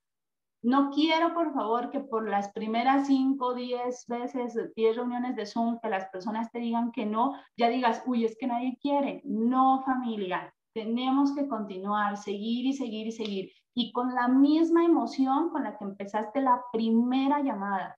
no 0.62 0.90
quiero, 0.90 1.34
por 1.34 1.52
favor, 1.54 1.90
que 1.90 2.00
por 2.00 2.28
las 2.28 2.50
primeras 2.52 3.06
5, 3.06 3.54
10 3.54 4.06
veces, 4.08 4.74
10 4.74 4.96
reuniones 4.96 5.36
de 5.36 5.46
Zoom, 5.46 5.78
que 5.80 5.88
las 5.88 6.08
personas 6.08 6.50
te 6.50 6.58
digan 6.58 6.90
que 6.90 7.06
no, 7.06 7.34
ya 7.56 7.68
digas, 7.68 8.02
uy, 8.06 8.24
es 8.24 8.36
que 8.38 8.48
nadie 8.48 8.76
quiere. 8.80 9.22
No, 9.24 9.82
familia, 9.84 10.52
tenemos 10.74 11.32
que 11.34 11.46
continuar, 11.46 12.16
seguir 12.16 12.66
y 12.66 12.72
seguir 12.72 13.06
y 13.06 13.12
seguir. 13.12 13.52
Y 13.74 13.92
con 13.92 14.14
la 14.14 14.26
misma 14.26 14.84
emoción 14.84 15.50
con 15.50 15.62
la 15.62 15.78
que 15.78 15.84
empezaste 15.84 16.40
la 16.40 16.60
primera 16.72 17.40
llamada, 17.40 17.96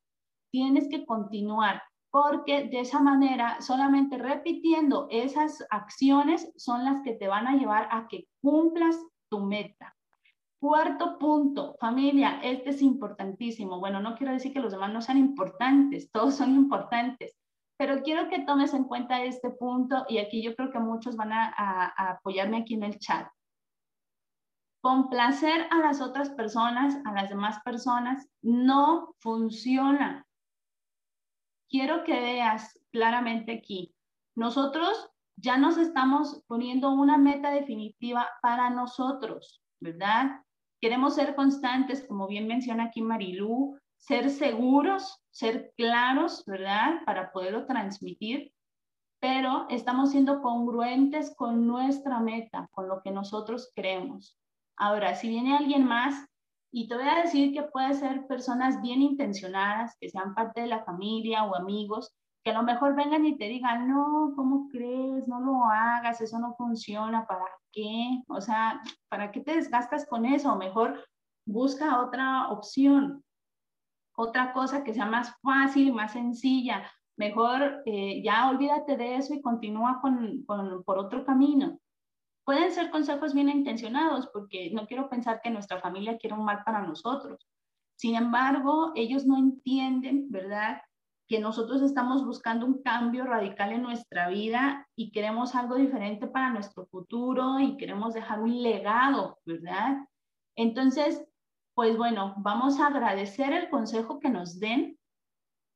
tienes 0.52 0.88
que 0.90 1.06
continuar, 1.06 1.82
porque 2.10 2.64
de 2.64 2.80
esa 2.80 3.00
manera, 3.00 3.60
solamente 3.62 4.18
repitiendo 4.18 5.06
esas 5.10 5.64
acciones 5.70 6.52
son 6.56 6.84
las 6.84 7.02
que 7.02 7.14
te 7.14 7.28
van 7.28 7.46
a 7.46 7.56
llevar 7.56 7.88
a 7.90 8.06
que 8.08 8.26
cumplas 8.42 8.96
tu 9.30 9.40
meta. 9.40 9.96
Cuarto 10.60 11.18
punto, 11.18 11.74
familia, 11.80 12.38
este 12.42 12.68
es 12.68 12.82
importantísimo. 12.82 13.80
Bueno, 13.80 13.98
no 14.00 14.14
quiero 14.14 14.34
decir 14.34 14.52
que 14.52 14.60
los 14.60 14.72
demás 14.72 14.92
no 14.92 15.00
sean 15.00 15.16
importantes, 15.16 16.12
todos 16.12 16.34
son 16.34 16.54
importantes, 16.54 17.34
pero 17.78 18.02
quiero 18.02 18.28
que 18.28 18.40
tomes 18.40 18.74
en 18.74 18.84
cuenta 18.84 19.24
este 19.24 19.48
punto 19.52 20.04
y 20.06 20.18
aquí 20.18 20.42
yo 20.42 20.54
creo 20.54 20.70
que 20.70 20.78
muchos 20.78 21.16
van 21.16 21.32
a, 21.32 21.54
a 21.56 22.10
apoyarme 22.10 22.58
aquí 22.58 22.74
en 22.74 22.82
el 22.82 22.98
chat. 22.98 23.26
Complacer 24.82 25.66
a 25.70 25.78
las 25.78 26.02
otras 26.02 26.28
personas, 26.28 26.98
a 27.06 27.12
las 27.12 27.30
demás 27.30 27.60
personas, 27.64 28.28
no 28.42 29.14
funciona. 29.20 30.26
Quiero 31.70 32.04
que 32.04 32.20
veas 32.20 32.78
claramente 32.92 33.52
aquí. 33.52 33.94
Nosotros 34.36 35.10
ya 35.36 35.56
nos 35.56 35.78
estamos 35.78 36.44
poniendo 36.46 36.90
una 36.90 37.16
meta 37.16 37.50
definitiva 37.50 38.28
para 38.42 38.68
nosotros, 38.68 39.62
¿verdad? 39.80 40.42
Queremos 40.80 41.14
ser 41.14 41.34
constantes, 41.34 42.04
como 42.06 42.26
bien 42.26 42.46
menciona 42.46 42.84
aquí 42.84 43.02
Marilú, 43.02 43.78
ser 43.98 44.30
seguros, 44.30 45.22
ser 45.30 45.72
claros, 45.76 46.44
¿verdad? 46.46 47.04
Para 47.04 47.32
poderlo 47.32 47.66
transmitir, 47.66 48.52
pero 49.20 49.66
estamos 49.68 50.10
siendo 50.10 50.40
congruentes 50.40 51.34
con 51.36 51.66
nuestra 51.66 52.20
meta, 52.20 52.68
con 52.72 52.88
lo 52.88 53.02
que 53.02 53.10
nosotros 53.10 53.70
creemos. 53.74 54.38
Ahora, 54.76 55.14
si 55.14 55.28
viene 55.28 55.56
alguien 55.56 55.84
más, 55.84 56.26
y 56.72 56.88
te 56.88 56.94
voy 56.94 57.04
a 57.04 57.22
decir 57.22 57.52
que 57.52 57.64
puede 57.64 57.92
ser 57.94 58.26
personas 58.26 58.80
bien 58.80 59.02
intencionadas, 59.02 59.96
que 60.00 60.08
sean 60.08 60.34
parte 60.34 60.62
de 60.62 60.68
la 60.68 60.84
familia 60.84 61.44
o 61.44 61.54
amigos, 61.54 62.14
que 62.42 62.50
a 62.50 62.54
lo 62.54 62.62
mejor 62.62 62.94
vengan 62.94 63.26
y 63.26 63.36
te 63.36 63.46
digan, 63.46 63.88
no, 63.88 64.32
¿cómo 64.34 64.68
crees? 64.70 65.28
No 65.28 65.40
lo 65.40 65.64
hagas, 65.64 66.20
eso 66.20 66.38
no 66.38 66.54
funciona, 66.54 67.26
¿para 67.26 67.44
qué? 67.72 68.22
O 68.28 68.40
sea, 68.40 68.80
¿para 69.08 69.30
qué 69.30 69.40
te 69.40 69.54
desgastas 69.56 70.06
con 70.06 70.24
eso? 70.24 70.56
Mejor 70.56 71.04
busca 71.46 72.00
otra 72.00 72.48
opción, 72.48 73.22
otra 74.16 74.52
cosa 74.52 74.84
que 74.84 74.94
sea 74.94 75.06
más 75.06 75.34
fácil, 75.42 75.92
más 75.92 76.12
sencilla. 76.12 76.90
Mejor 77.16 77.82
eh, 77.84 78.22
ya 78.24 78.48
olvídate 78.48 78.96
de 78.96 79.16
eso 79.16 79.34
y 79.34 79.42
continúa 79.42 80.00
con, 80.00 80.42
con, 80.44 80.82
por 80.84 80.98
otro 80.98 81.24
camino. 81.26 81.78
Pueden 82.44 82.72
ser 82.72 82.90
consejos 82.90 83.34
bien 83.34 83.50
intencionados 83.50 84.28
porque 84.32 84.70
no 84.72 84.86
quiero 84.86 85.10
pensar 85.10 85.40
que 85.42 85.50
nuestra 85.50 85.80
familia 85.80 86.16
quiere 86.16 86.36
un 86.36 86.44
mal 86.44 86.62
para 86.64 86.80
nosotros. 86.80 87.46
Sin 87.96 88.14
embargo, 88.14 88.92
ellos 88.94 89.26
no 89.26 89.36
entienden, 89.36 90.30
¿verdad? 90.30 90.80
Que 91.30 91.38
nosotros 91.38 91.80
estamos 91.80 92.26
buscando 92.26 92.66
un 92.66 92.82
cambio 92.82 93.24
radical 93.24 93.70
en 93.70 93.82
nuestra 93.82 94.28
vida 94.28 94.88
y 94.96 95.12
queremos 95.12 95.54
algo 95.54 95.76
diferente 95.76 96.26
para 96.26 96.50
nuestro 96.50 96.86
futuro 96.86 97.60
y 97.60 97.76
queremos 97.76 98.14
dejar 98.14 98.40
un 98.40 98.60
legado, 98.60 99.38
¿verdad? 99.46 100.08
Entonces, 100.56 101.24
pues 101.72 101.96
bueno, 101.96 102.34
vamos 102.38 102.80
a 102.80 102.88
agradecer 102.88 103.52
el 103.52 103.70
consejo 103.70 104.18
que 104.18 104.28
nos 104.28 104.58
den. 104.58 104.98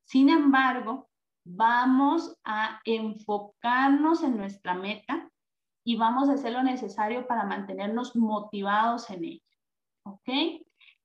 Sin 0.09 0.29
embargo, 0.29 1.09
vamos 1.47 2.37
a 2.43 2.81
enfocarnos 2.85 4.25
en 4.25 4.37
nuestra 4.37 4.75
meta 4.75 5.31
y 5.87 5.95
vamos 5.95 6.29
a 6.29 6.33
hacer 6.33 6.53
lo 6.53 6.65
necesario 6.65 7.29
para 7.29 7.45
mantenernos 7.45 8.17
motivados 8.17 9.09
en 9.09 9.25
ella. 9.25 9.57
¿Ok? 10.05 10.29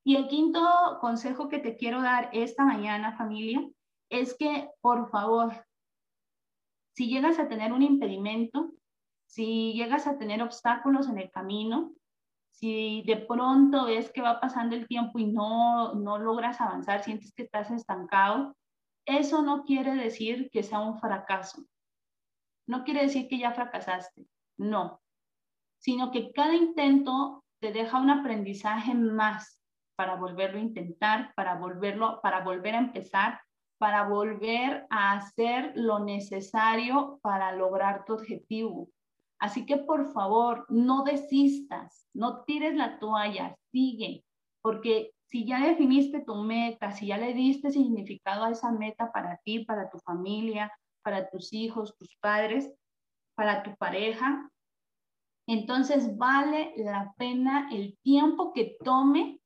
Y 0.02 0.16
el 0.16 0.26
quinto 0.26 0.60
consejo 1.00 1.48
que 1.48 1.60
te 1.60 1.76
quiero 1.76 2.02
dar 2.02 2.30
esta 2.32 2.64
mañana, 2.64 3.16
familia, 3.16 3.64
es 4.10 4.36
que, 4.36 4.68
por 4.80 5.08
favor, 5.10 5.64
si 6.94 7.08
llegas 7.08 7.38
a 7.38 7.48
tener 7.48 7.72
un 7.72 7.82
impedimento, 7.82 8.72
si 9.26 9.72
llegas 9.72 10.06
a 10.06 10.18
tener 10.18 10.42
obstáculos 10.42 11.08
en 11.08 11.18
el 11.18 11.30
camino, 11.30 11.92
si 12.50 13.02
de 13.06 13.16
pronto 13.16 13.86
ves 13.86 14.10
que 14.12 14.20
va 14.20 14.40
pasando 14.40 14.76
el 14.76 14.86
tiempo 14.86 15.18
y 15.18 15.26
no, 15.26 15.94
no 15.94 16.18
logras 16.18 16.60
avanzar, 16.60 17.02
sientes 17.02 17.32
que 17.32 17.44
estás 17.44 17.70
estancado, 17.70 18.54
eso 19.06 19.42
no 19.42 19.64
quiere 19.64 19.94
decir 19.94 20.50
que 20.50 20.62
sea 20.62 20.80
un 20.80 20.98
fracaso. 20.98 21.64
No 22.66 22.84
quiere 22.84 23.02
decir 23.02 23.28
que 23.28 23.38
ya 23.38 23.52
fracasaste, 23.52 24.26
no, 24.58 25.00
sino 25.78 26.10
que 26.10 26.32
cada 26.32 26.54
intento 26.54 27.44
te 27.60 27.72
deja 27.72 27.98
un 27.98 28.10
aprendizaje 28.10 28.94
más 28.94 29.62
para 29.96 30.16
volverlo 30.16 30.58
a 30.58 30.62
intentar, 30.62 31.32
para 31.34 31.54
volverlo, 31.56 32.20
para 32.22 32.40
volver 32.40 32.74
a 32.74 32.78
empezar, 32.78 33.40
para 33.80 34.06
volver 34.06 34.86
a 34.90 35.14
hacer 35.14 35.72
lo 35.74 36.00
necesario 36.00 37.18
para 37.22 37.52
lograr 37.52 38.04
tu 38.04 38.12
objetivo. 38.12 38.90
Así 39.38 39.64
que 39.64 39.78
por 39.78 40.12
favor, 40.12 40.66
no 40.68 41.02
desistas, 41.02 42.06
no 42.12 42.44
tires 42.44 42.74
la 42.74 42.98
toalla, 42.98 43.56
sigue, 43.72 44.22
porque 44.60 45.12
si 45.24 45.46
ya 45.46 45.66
definiste 45.66 46.20
tu 46.20 46.34
meta, 46.34 46.92
si 46.92 47.06
ya 47.06 47.16
le 47.16 47.32
diste 47.32 47.70
significado 47.70 48.44
a 48.44 48.50
esa 48.50 48.70
meta 48.70 49.10
para 49.12 49.38
ti, 49.38 49.64
para 49.64 49.88
tu 49.88 49.98
familia, 50.00 50.70
para 51.02 51.30
tus 51.30 51.50
hijos, 51.54 51.96
tus 51.96 52.14
padres, 52.20 52.70
para 53.34 53.62
tu 53.62 53.74
pareja, 53.76 54.50
entonces 55.46 56.18
vale 56.18 56.74
la 56.76 57.14
pena 57.16 57.70
el 57.72 57.96
tiempo 58.02 58.52
que 58.52 58.76
tome, 58.84 59.40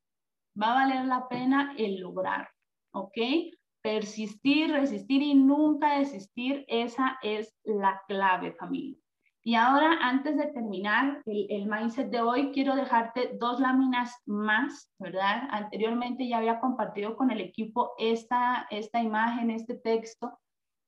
va 0.61 0.73
a 0.73 0.87
valer 0.87 1.05
la 1.05 1.29
pena 1.29 1.73
el 1.79 2.01
lograr, 2.01 2.49
¿ok? 2.93 3.17
Persistir, 3.85 4.71
resistir 4.71 5.21
y 5.21 5.35
nunca 5.35 5.99
desistir, 5.99 6.65
esa 6.69 7.19
es 7.23 7.55
la 7.65 8.01
clave, 8.09 8.53
familia. 8.53 8.97
Y 9.43 9.57
ahora, 9.57 9.99
antes 10.01 10.39
de 10.39 10.47
terminar 10.47 11.21
el, 11.27 11.47
el, 11.51 11.67
mindset 11.67 12.09
de 12.09 12.23
hoy, 12.23 12.51
quiero 12.51 12.75
dejarte 12.77 13.37
dos 13.39 13.61
láminas 13.61 14.17
más, 14.25 14.91
¿verdad? 14.99 15.49
Anteriormente 15.51 16.27
ya 16.27 16.39
había 16.39 16.61
compartido 16.61 17.15
con 17.15 17.31
el 17.31 17.43
equipo 17.43 17.93
esta, 17.99 18.67
esta 18.71 19.03
imagen, 19.03 19.51
este 19.51 19.75
texto. 19.75 20.39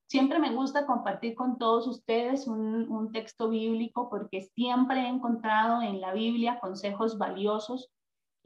Siempre 0.09 0.38
me 0.38 0.54
gusta 0.54 0.87
compartir 0.87 1.35
con 1.35 1.59
todos 1.59 1.87
ustedes 1.87 2.46
un, 2.46 2.90
un 2.90 3.12
texto 3.12 3.50
bíblico 3.50 4.09
porque 4.09 4.40
siempre 4.40 5.00
he 5.00 5.09
encontrado 5.09 5.82
en 5.82 6.00
la 6.00 6.14
Biblia 6.14 6.59
consejos 6.59 7.18
valiosos 7.18 7.90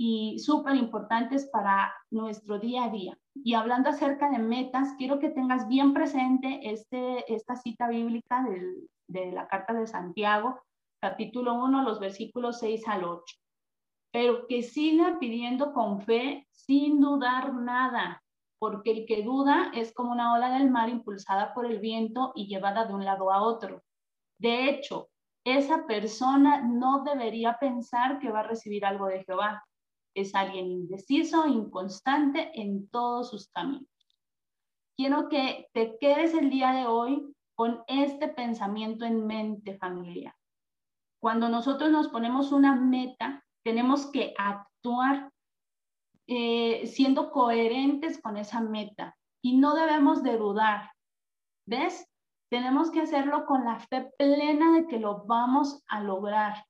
y 0.02 0.38
súper 0.38 0.76
importantes 0.76 1.50
para 1.52 1.92
nuestro 2.10 2.58
día 2.58 2.84
a 2.84 2.88
día. 2.88 3.18
Y 3.34 3.52
hablando 3.52 3.90
acerca 3.90 4.30
de 4.30 4.38
metas, 4.38 4.94
quiero 4.96 5.18
que 5.18 5.28
tengas 5.28 5.68
bien 5.68 5.92
presente 5.92 6.58
este, 6.62 7.30
esta 7.30 7.54
cita 7.54 7.86
bíblica 7.86 8.42
del, 8.44 8.88
de 9.08 9.30
la 9.30 9.46
carta 9.46 9.74
de 9.74 9.86
Santiago, 9.86 10.58
capítulo 11.02 11.52
1, 11.52 11.82
los 11.82 12.00
versículos 12.00 12.60
6 12.60 12.88
al 12.88 13.04
8. 13.04 13.36
Pero 14.10 14.46
que 14.46 14.62
siga 14.62 15.18
pidiendo 15.20 15.74
con 15.74 16.00
fe 16.00 16.48
sin 16.50 16.98
dudar 16.98 17.52
nada, 17.52 18.22
porque 18.58 18.92
el 18.92 19.06
que 19.06 19.22
duda 19.22 19.70
es 19.74 19.92
como 19.92 20.12
una 20.12 20.32
ola 20.32 20.48
del 20.58 20.70
mar 20.70 20.88
impulsada 20.88 21.52
por 21.52 21.66
el 21.66 21.78
viento 21.78 22.32
y 22.34 22.46
llevada 22.46 22.86
de 22.86 22.94
un 22.94 23.04
lado 23.04 23.30
a 23.30 23.42
otro. 23.42 23.82
De 24.38 24.70
hecho, 24.70 25.10
esa 25.44 25.86
persona 25.86 26.62
no 26.62 27.04
debería 27.04 27.58
pensar 27.60 28.18
que 28.18 28.30
va 28.30 28.40
a 28.40 28.48
recibir 28.48 28.86
algo 28.86 29.06
de 29.06 29.24
Jehová. 29.24 29.62
Es 30.14 30.34
alguien 30.34 30.70
indeciso, 30.70 31.46
inconstante 31.46 32.50
en 32.60 32.88
todos 32.88 33.30
sus 33.30 33.48
caminos. 33.48 33.86
Quiero 34.96 35.28
que 35.28 35.68
te 35.72 35.96
quedes 35.98 36.34
el 36.34 36.50
día 36.50 36.72
de 36.72 36.86
hoy 36.86 37.34
con 37.54 37.82
este 37.86 38.28
pensamiento 38.28 39.04
en 39.04 39.26
mente 39.26 39.76
familia. 39.78 40.36
Cuando 41.20 41.48
nosotros 41.48 41.90
nos 41.90 42.08
ponemos 42.08 42.52
una 42.52 42.74
meta, 42.74 43.44
tenemos 43.62 44.06
que 44.06 44.34
actuar 44.36 45.30
eh, 46.26 46.86
siendo 46.86 47.30
coherentes 47.30 48.20
con 48.20 48.36
esa 48.36 48.60
meta 48.60 49.16
y 49.42 49.56
no 49.56 49.74
debemos 49.74 50.22
de 50.22 50.36
dudar. 50.38 50.92
¿Ves? 51.66 52.06
Tenemos 52.50 52.90
que 52.90 53.00
hacerlo 53.00 53.46
con 53.46 53.64
la 53.64 53.78
fe 53.78 54.10
plena 54.18 54.72
de 54.72 54.86
que 54.86 54.98
lo 54.98 55.24
vamos 55.24 55.82
a 55.86 56.00
lograr. 56.02 56.64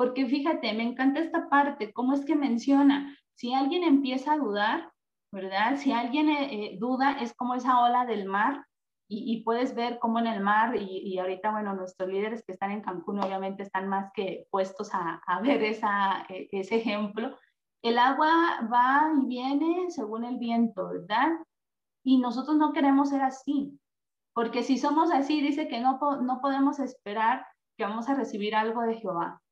Porque 0.00 0.24
fíjate, 0.24 0.72
me 0.72 0.82
encanta 0.82 1.20
esta 1.20 1.50
parte, 1.50 1.92
cómo 1.92 2.14
es 2.14 2.24
que 2.24 2.34
menciona, 2.34 3.14
si 3.34 3.52
alguien 3.52 3.84
empieza 3.84 4.32
a 4.32 4.38
dudar, 4.38 4.90
¿verdad? 5.30 5.76
Si 5.76 5.92
alguien 5.92 6.30
eh, 6.30 6.48
eh, 6.54 6.78
duda, 6.80 7.18
es 7.20 7.34
como 7.34 7.54
esa 7.54 7.82
ola 7.82 8.06
del 8.06 8.24
mar 8.24 8.64
y, 9.10 9.42
puedes 9.42 9.74
ver 9.74 9.98
cómo 9.98 10.18
en 10.18 10.26
el 10.26 10.40
mar, 10.40 10.74
y, 10.74 11.18
ahorita, 11.18 11.50
bueno, 11.50 11.74
nuestros 11.74 12.08
líderes 12.08 12.42
que 12.46 12.52
están 12.52 12.70
en 12.70 12.80
Cancún 12.80 13.22
obviamente 13.22 13.62
están 13.62 13.88
más 13.88 14.10
que 14.14 14.46
puestos 14.50 14.88
a, 14.94 15.20
a 15.26 15.40
ver 15.42 15.62
esa, 15.64 16.24
e, 16.30 16.48
ese 16.50 16.76
ejemplo. 16.76 17.36
El 17.82 17.98
agua 17.98 18.66
va 18.72 19.12
y 19.22 19.26
viene 19.26 19.90
según 19.90 20.24
el 20.24 20.38
viento, 20.38 20.88
¿verdad? 20.88 21.28
Y 22.06 22.16
nosotros 22.16 22.56
no 22.56 22.72
queremos 22.72 23.10
ser 23.10 23.20
así, 23.20 23.78
porque 24.32 24.62
si 24.62 24.78
somos 24.78 25.12
así, 25.12 25.42
dice 25.42 25.68
que 25.68 25.78
no, 25.78 25.98
no 26.22 26.40
podemos 26.40 26.78
esperar 26.78 27.44
que 27.76 27.84
vamos 27.84 28.08
a 28.08 28.14
recibir 28.14 28.54
algo 28.54 28.80
de 28.80 28.94
Jehová. 28.94 29.42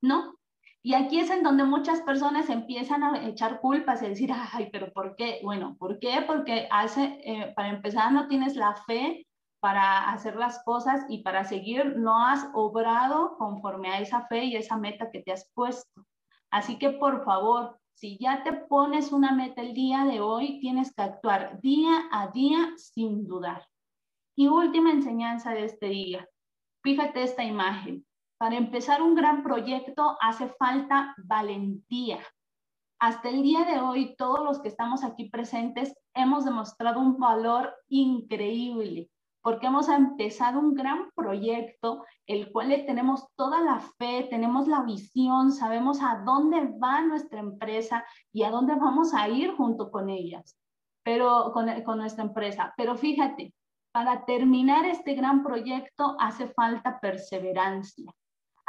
No, 0.00 0.38
y 0.82 0.94
aquí 0.94 1.18
es 1.18 1.30
en 1.30 1.42
donde 1.42 1.64
muchas 1.64 2.00
personas 2.02 2.48
empiezan 2.48 3.02
a 3.02 3.26
echar 3.26 3.60
culpas 3.60 4.02
y 4.02 4.08
decir, 4.08 4.30
ay, 4.32 4.68
pero 4.72 4.92
¿por 4.92 5.16
qué? 5.16 5.40
Bueno, 5.42 5.76
¿por 5.78 5.98
qué? 5.98 6.22
Porque 6.26 6.68
hace, 6.70 7.20
eh, 7.24 7.52
para 7.54 7.68
empezar 7.70 8.12
no 8.12 8.28
tienes 8.28 8.56
la 8.56 8.74
fe 8.86 9.26
para 9.60 10.10
hacer 10.10 10.36
las 10.36 10.62
cosas 10.64 11.04
y 11.08 11.22
para 11.22 11.44
seguir 11.44 11.96
no 11.96 12.24
has 12.24 12.48
obrado 12.54 13.36
conforme 13.38 13.90
a 13.90 14.00
esa 14.00 14.26
fe 14.28 14.44
y 14.44 14.56
esa 14.56 14.76
meta 14.76 15.10
que 15.10 15.20
te 15.22 15.32
has 15.32 15.50
puesto. 15.52 16.06
Así 16.50 16.78
que 16.78 16.90
por 16.90 17.24
favor, 17.24 17.78
si 17.94 18.16
ya 18.18 18.44
te 18.44 18.52
pones 18.52 19.10
una 19.10 19.32
meta 19.32 19.60
el 19.60 19.74
día 19.74 20.04
de 20.04 20.20
hoy, 20.20 20.60
tienes 20.60 20.94
que 20.94 21.02
actuar 21.02 21.60
día 21.60 22.08
a 22.12 22.28
día 22.28 22.72
sin 22.76 23.26
dudar. 23.26 23.66
Y 24.36 24.46
última 24.46 24.92
enseñanza 24.92 25.50
de 25.50 25.64
este 25.64 25.88
día. 25.88 26.28
Fíjate 26.84 27.24
esta 27.24 27.42
imagen. 27.42 28.06
Para 28.38 28.56
empezar 28.56 29.02
un 29.02 29.16
gran 29.16 29.42
proyecto 29.42 30.16
hace 30.20 30.48
falta 30.48 31.12
valentía. 31.18 32.20
Hasta 33.00 33.30
el 33.30 33.42
día 33.42 33.64
de 33.64 33.80
hoy, 33.80 34.14
todos 34.16 34.44
los 34.44 34.60
que 34.60 34.68
estamos 34.68 35.02
aquí 35.02 35.28
presentes 35.28 35.92
hemos 36.14 36.44
demostrado 36.44 37.00
un 37.00 37.18
valor 37.18 37.74
increíble 37.88 39.10
porque 39.42 39.66
hemos 39.66 39.88
empezado 39.88 40.58
un 40.58 40.74
gran 40.74 41.10
proyecto, 41.14 42.04
el 42.26 42.52
cual 42.52 42.68
le 42.68 42.80
tenemos 42.80 43.26
toda 43.34 43.60
la 43.62 43.80
fe, 43.80 44.26
tenemos 44.28 44.68
la 44.68 44.82
visión, 44.82 45.52
sabemos 45.52 46.02
a 46.02 46.22
dónde 46.24 46.76
va 46.78 47.00
nuestra 47.02 47.40
empresa 47.40 48.04
y 48.32 48.42
a 48.42 48.50
dónde 48.50 48.74
vamos 48.74 49.14
a 49.14 49.28
ir 49.28 49.52
junto 49.56 49.90
con 49.90 50.10
ellas, 50.10 50.56
pero 51.02 51.52
con, 51.52 51.82
con 51.82 51.98
nuestra 51.98 52.24
empresa. 52.24 52.74
Pero 52.76 52.96
fíjate, 52.96 53.54
para 53.90 54.24
terminar 54.26 54.84
este 54.84 55.14
gran 55.14 55.42
proyecto 55.42 56.16
hace 56.20 56.48
falta 56.48 57.00
perseverancia. 57.00 58.12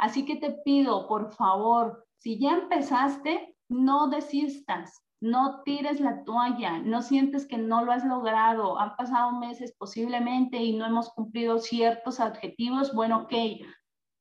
Así 0.00 0.24
que 0.24 0.36
te 0.36 0.52
pido, 0.64 1.06
por 1.06 1.30
favor, 1.34 2.06
si 2.16 2.38
ya 2.38 2.52
empezaste, 2.52 3.54
no 3.68 4.08
desistas, 4.08 5.04
no 5.20 5.62
tires 5.62 6.00
la 6.00 6.24
toalla, 6.24 6.78
no 6.78 7.02
sientes 7.02 7.46
que 7.46 7.58
no 7.58 7.84
lo 7.84 7.92
has 7.92 8.02
logrado, 8.06 8.78
han 8.78 8.96
pasado 8.96 9.32
meses 9.32 9.74
posiblemente 9.76 10.56
y 10.56 10.74
no 10.74 10.86
hemos 10.86 11.10
cumplido 11.10 11.58
ciertos 11.58 12.18
objetivos, 12.18 12.94
bueno, 12.94 13.24
ok, 13.24 13.34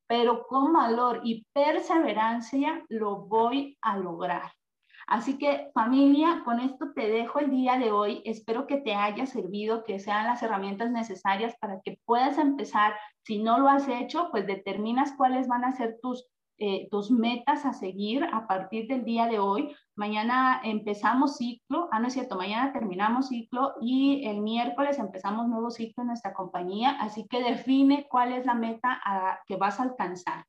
pero 0.05 0.45
con 0.47 0.73
valor 0.73 1.21
y 1.23 1.45
perseverancia 1.53 2.83
lo 2.89 3.21
voy 3.27 3.77
a 3.81 3.97
lograr. 3.97 4.51
Así 5.09 5.39
que 5.39 5.71
familia, 5.73 6.43
con 6.45 6.59
esto 6.59 6.91
te 6.93 7.09
dejo 7.09 7.39
el 7.39 7.49
día 7.49 7.79
de 7.79 7.91
hoy. 7.91 8.21
Espero 8.25 8.67
que 8.67 8.77
te 8.77 8.93
haya 8.93 9.25
servido, 9.25 9.83
que 9.83 9.97
sean 9.97 10.27
las 10.27 10.43
herramientas 10.43 10.91
necesarias 10.91 11.55
para 11.59 11.81
que 11.81 11.99
puedas 12.05 12.37
empezar. 12.37 12.93
Si 13.23 13.41
no 13.41 13.57
lo 13.57 13.67
has 13.69 13.87
hecho, 13.87 14.29
pues 14.29 14.45
determinas 14.45 15.13
cuáles 15.17 15.47
van 15.47 15.65
a 15.65 15.71
ser 15.71 15.97
tus, 15.99 16.27
eh, 16.59 16.87
tus 16.91 17.09
metas 17.09 17.65
a 17.65 17.73
seguir 17.73 18.23
a 18.31 18.45
partir 18.45 18.87
del 18.87 19.03
día 19.03 19.25
de 19.25 19.39
hoy. 19.39 19.75
Mañana 19.95 20.61
empezamos 20.63 21.37
ciclo, 21.37 21.89
ah, 21.91 21.99
no 21.99 22.07
es 22.07 22.13
cierto, 22.13 22.35
mañana 22.35 22.71
terminamos 22.71 23.29
ciclo 23.29 23.73
y 23.81 24.27
el 24.27 24.41
miércoles 24.41 24.99
empezamos 24.99 25.47
nuevo 25.47 25.71
ciclo 25.71 26.03
en 26.03 26.09
nuestra 26.09 26.35
compañía, 26.35 26.91
así 27.01 27.25
que 27.27 27.41
define 27.41 28.05
cuál 28.07 28.31
es 28.33 28.45
la 28.45 28.53
meta 28.53 29.01
a, 29.03 29.39
que 29.47 29.55
vas 29.55 29.79
a 29.79 29.83
alcanzar. 29.83 30.45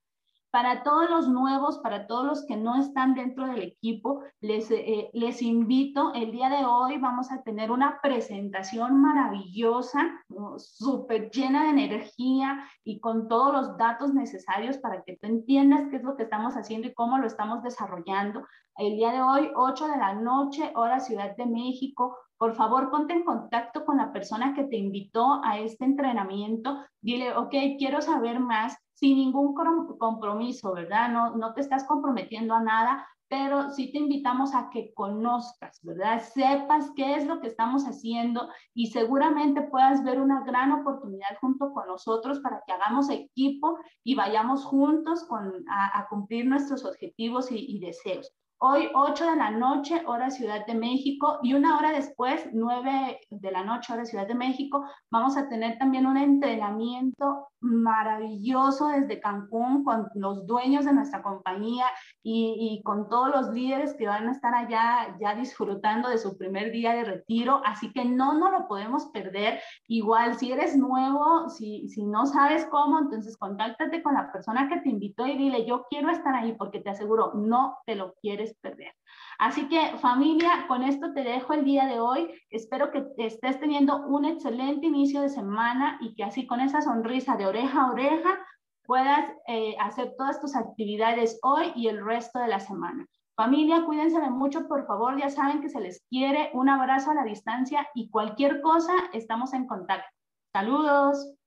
Para 0.51 0.83
todos 0.83 1.09
los 1.09 1.29
nuevos, 1.29 1.79
para 1.79 2.09
todos 2.09 2.27
los 2.27 2.45
que 2.45 2.57
no 2.57 2.75
están 2.75 3.15
dentro 3.15 3.47
del 3.47 3.63
equipo, 3.63 4.23
les, 4.41 4.69
eh, 4.73 5.09
les 5.13 5.43
invito, 5.43 6.13
el 6.13 6.33
día 6.33 6.49
de 6.49 6.65
hoy 6.65 6.99
vamos 6.99 7.31
a 7.31 7.43
tener 7.43 7.71
una 7.71 8.01
presentación 8.03 9.01
maravillosa, 9.01 10.11
súper 10.57 11.31
llena 11.31 11.65
de 11.65 11.85
energía 11.85 12.65
y 12.83 12.99
con 12.99 13.29
todos 13.29 13.53
los 13.53 13.77
datos 13.77 14.13
necesarios 14.13 14.79
para 14.79 15.05
que 15.05 15.17
tú 15.19 15.29
entiendas 15.29 15.87
qué 15.89 15.97
es 15.97 16.03
lo 16.03 16.17
que 16.17 16.25
estamos 16.25 16.55
haciendo 16.55 16.89
y 16.89 16.95
cómo 16.95 17.19
lo 17.19 17.29
estamos 17.29 17.63
desarrollando. 17.63 18.45
El 18.77 18.97
día 18.97 19.13
de 19.13 19.23
hoy, 19.23 19.51
8 19.55 19.87
de 19.87 19.99
la 19.99 20.15
noche, 20.15 20.73
hora 20.75 20.99
Ciudad 20.99 21.37
de 21.37 21.47
México, 21.47 22.17
por 22.39 22.55
favor, 22.55 22.91
ponte 22.91 23.13
en 23.13 23.23
contacto 23.23 23.85
con 23.85 23.99
la 23.99 24.13
persona 24.13 24.55
que 24.55 24.65
te 24.65 24.79
invitó 24.79 25.45
a 25.45 25.59
este 25.59 25.85
entrenamiento. 25.85 26.83
Dile, 27.01 27.37
ok, 27.37 27.55
quiero 27.79 28.01
saber 28.01 28.41
más 28.41 28.77
sin 29.01 29.17
ningún 29.17 29.55
compromiso, 29.99 30.75
¿verdad? 30.75 31.09
No, 31.09 31.35
no 31.35 31.55
te 31.55 31.63
estás 31.63 31.85
comprometiendo 31.85 32.55
a 32.55 32.61
nada, 32.61 33.09
pero 33.29 33.71
sí 33.71 33.91
te 33.91 33.99
invitamos 33.99 34.55
a 34.55 34.69
que 34.69 34.93
conozcas, 34.93 35.81
¿verdad? 35.83 36.23
Sepas 36.23 36.91
qué 36.95 37.15
es 37.15 37.27
lo 37.27 37.41
que 37.41 37.47
estamos 37.47 37.85
haciendo 37.85 38.51
y 38.75 38.89
seguramente 38.89 39.63
puedas 39.63 40.05
ver 40.05 40.21
una 40.21 40.45
gran 40.45 40.73
oportunidad 40.73 41.39
junto 41.41 41.73
con 41.73 41.87
nosotros 41.87 42.41
para 42.41 42.63
que 42.67 42.73
hagamos 42.73 43.09
equipo 43.09 43.79
y 44.05 44.17
vayamos 44.17 44.67
juntos 44.67 45.25
con, 45.25 45.65
a, 45.71 46.07
cumplir 46.11 46.45
nuestros 46.45 46.85
objetivos 46.85 47.51
y, 47.51 47.57
y 47.57 47.81
deseos. 47.81 48.31
Hoy 48.63 48.91
8 48.93 49.25
de 49.25 49.37
la 49.37 49.51
noche, 49.51 50.03
hora 50.05 50.29
Ciudad 50.29 50.67
de 50.67 50.75
México, 50.75 51.39
y 51.43 51.55
una 51.55 51.79
hora 51.79 51.93
después, 51.93 52.47
9 52.53 53.19
de 53.31 53.51
la 53.51 53.65
noche, 53.65 53.91
hora 53.91 54.05
Ciudad 54.05 54.27
de 54.27 54.35
México, 54.35 54.85
vamos 55.11 55.39
a 55.39 55.49
tener 55.49 55.79
también 55.79 56.05
un 56.05 56.19
entrenamiento 56.19 57.49
maravilloso 57.61 58.89
desde 58.89 59.21
Cancún 59.21 59.85
con 59.85 60.09
los 60.15 60.47
dueños 60.47 60.85
de 60.85 60.93
nuestra 60.93 61.23
compañía 61.23 61.87
y, 62.23 62.83
con 62.85 63.09
todos 63.09 63.31
los 63.31 63.55
líderes 63.55 63.95
que 63.95 64.07
van 64.07 64.29
a 64.29 64.33
estar 64.33 64.55
allá 64.55 65.17
ya 65.21 65.35
disfrutando 65.35 66.09
de 66.09 66.19
su 66.19 66.37
primer 66.37 66.71
día 66.71 66.93
de 66.93 67.05
retiro. 67.05 67.61
Así 67.65 67.93
que 67.93 68.05
no 68.05 68.35
nos 68.35 68.53
lo 68.53 68.69
podemos 68.69 69.07
perder. 69.07 69.61
Igual, 69.89 70.37
si 70.37 70.53
eres 70.53 70.77
nuevo, 70.77 71.49
si, 71.49 71.89
si 71.89 72.05
no 72.05 72.27
sabes 72.27 72.67
cómo, 72.67 72.99
entonces 72.99 73.37
contáctate 73.37 74.03
con 74.03 74.15
la 74.15 74.33
persona 74.33 74.69
que 74.69 74.81
te 74.81 74.89
invitó 74.89 75.27
y 75.27 75.37
dile, 75.37 75.67
yo 75.67 75.87
quiero 75.89 76.11
estar 76.11 76.35
ahí 76.35 76.55
porque 76.55 76.81
te 76.81 76.91
aseguro, 76.91 77.33
no 77.35 77.79
te 77.87 77.95
lo 77.95 78.15
quieres 78.51 78.59
perder. 78.61 78.95
Así 79.39 79.69
que 79.69 79.99
familia, 79.99 80.67
con 80.69 80.83
esto 80.83 81.13
te 81.13 81.23
dejo 81.23 81.53
el 81.53 81.65
día 81.65 81.87
de 81.87 82.01
hoy. 82.01 82.31
Espero 82.51 82.91
que 82.91 83.07
estés 83.19 83.59
teniendo 83.61 84.07
un 84.07 84.25
excelente 84.25 84.87
inicio 84.87 85.23
de 85.23 85.29
semana 85.29 85.99
y 86.01 86.15
que 86.15 86.25
así 86.25 86.47
con 86.47 86.61
esa 86.61 86.83
sonrisa 86.83 87.37
de 87.37 87.47
oreja 87.47 87.83
a 87.83 87.91
oreja 87.91 88.39
puedas 88.85 89.31
eh, 89.47 89.77
hacer 89.81 90.15
todas 90.19 90.41
tus 90.41 90.57
actividades 90.57 91.39
hoy 91.43 91.73
y 91.77 91.89
el 91.89 92.05
resto 92.05 92.39
de 92.39 92.49
la 92.49 92.61
semana. 92.61 93.07
Familia, 93.37 93.85
cuídense 93.85 94.19
mucho, 94.31 94.69
por 94.69 94.87
favor. 94.87 95.19
Ya 95.19 95.31
saben 95.31 95.63
que 95.63 95.71
se 95.71 95.81
les 95.81 96.05
quiere. 96.11 96.51
Un 96.53 96.69
abrazo 96.69 97.13
a 97.13 97.15
la 97.15 97.25
distancia 97.25 97.89
y 97.95 98.11
cualquier 98.11 98.61
cosa, 98.61 98.93
estamos 99.13 99.55
en 99.55 99.67
contacto. 99.67 100.11
Saludos. 100.53 101.40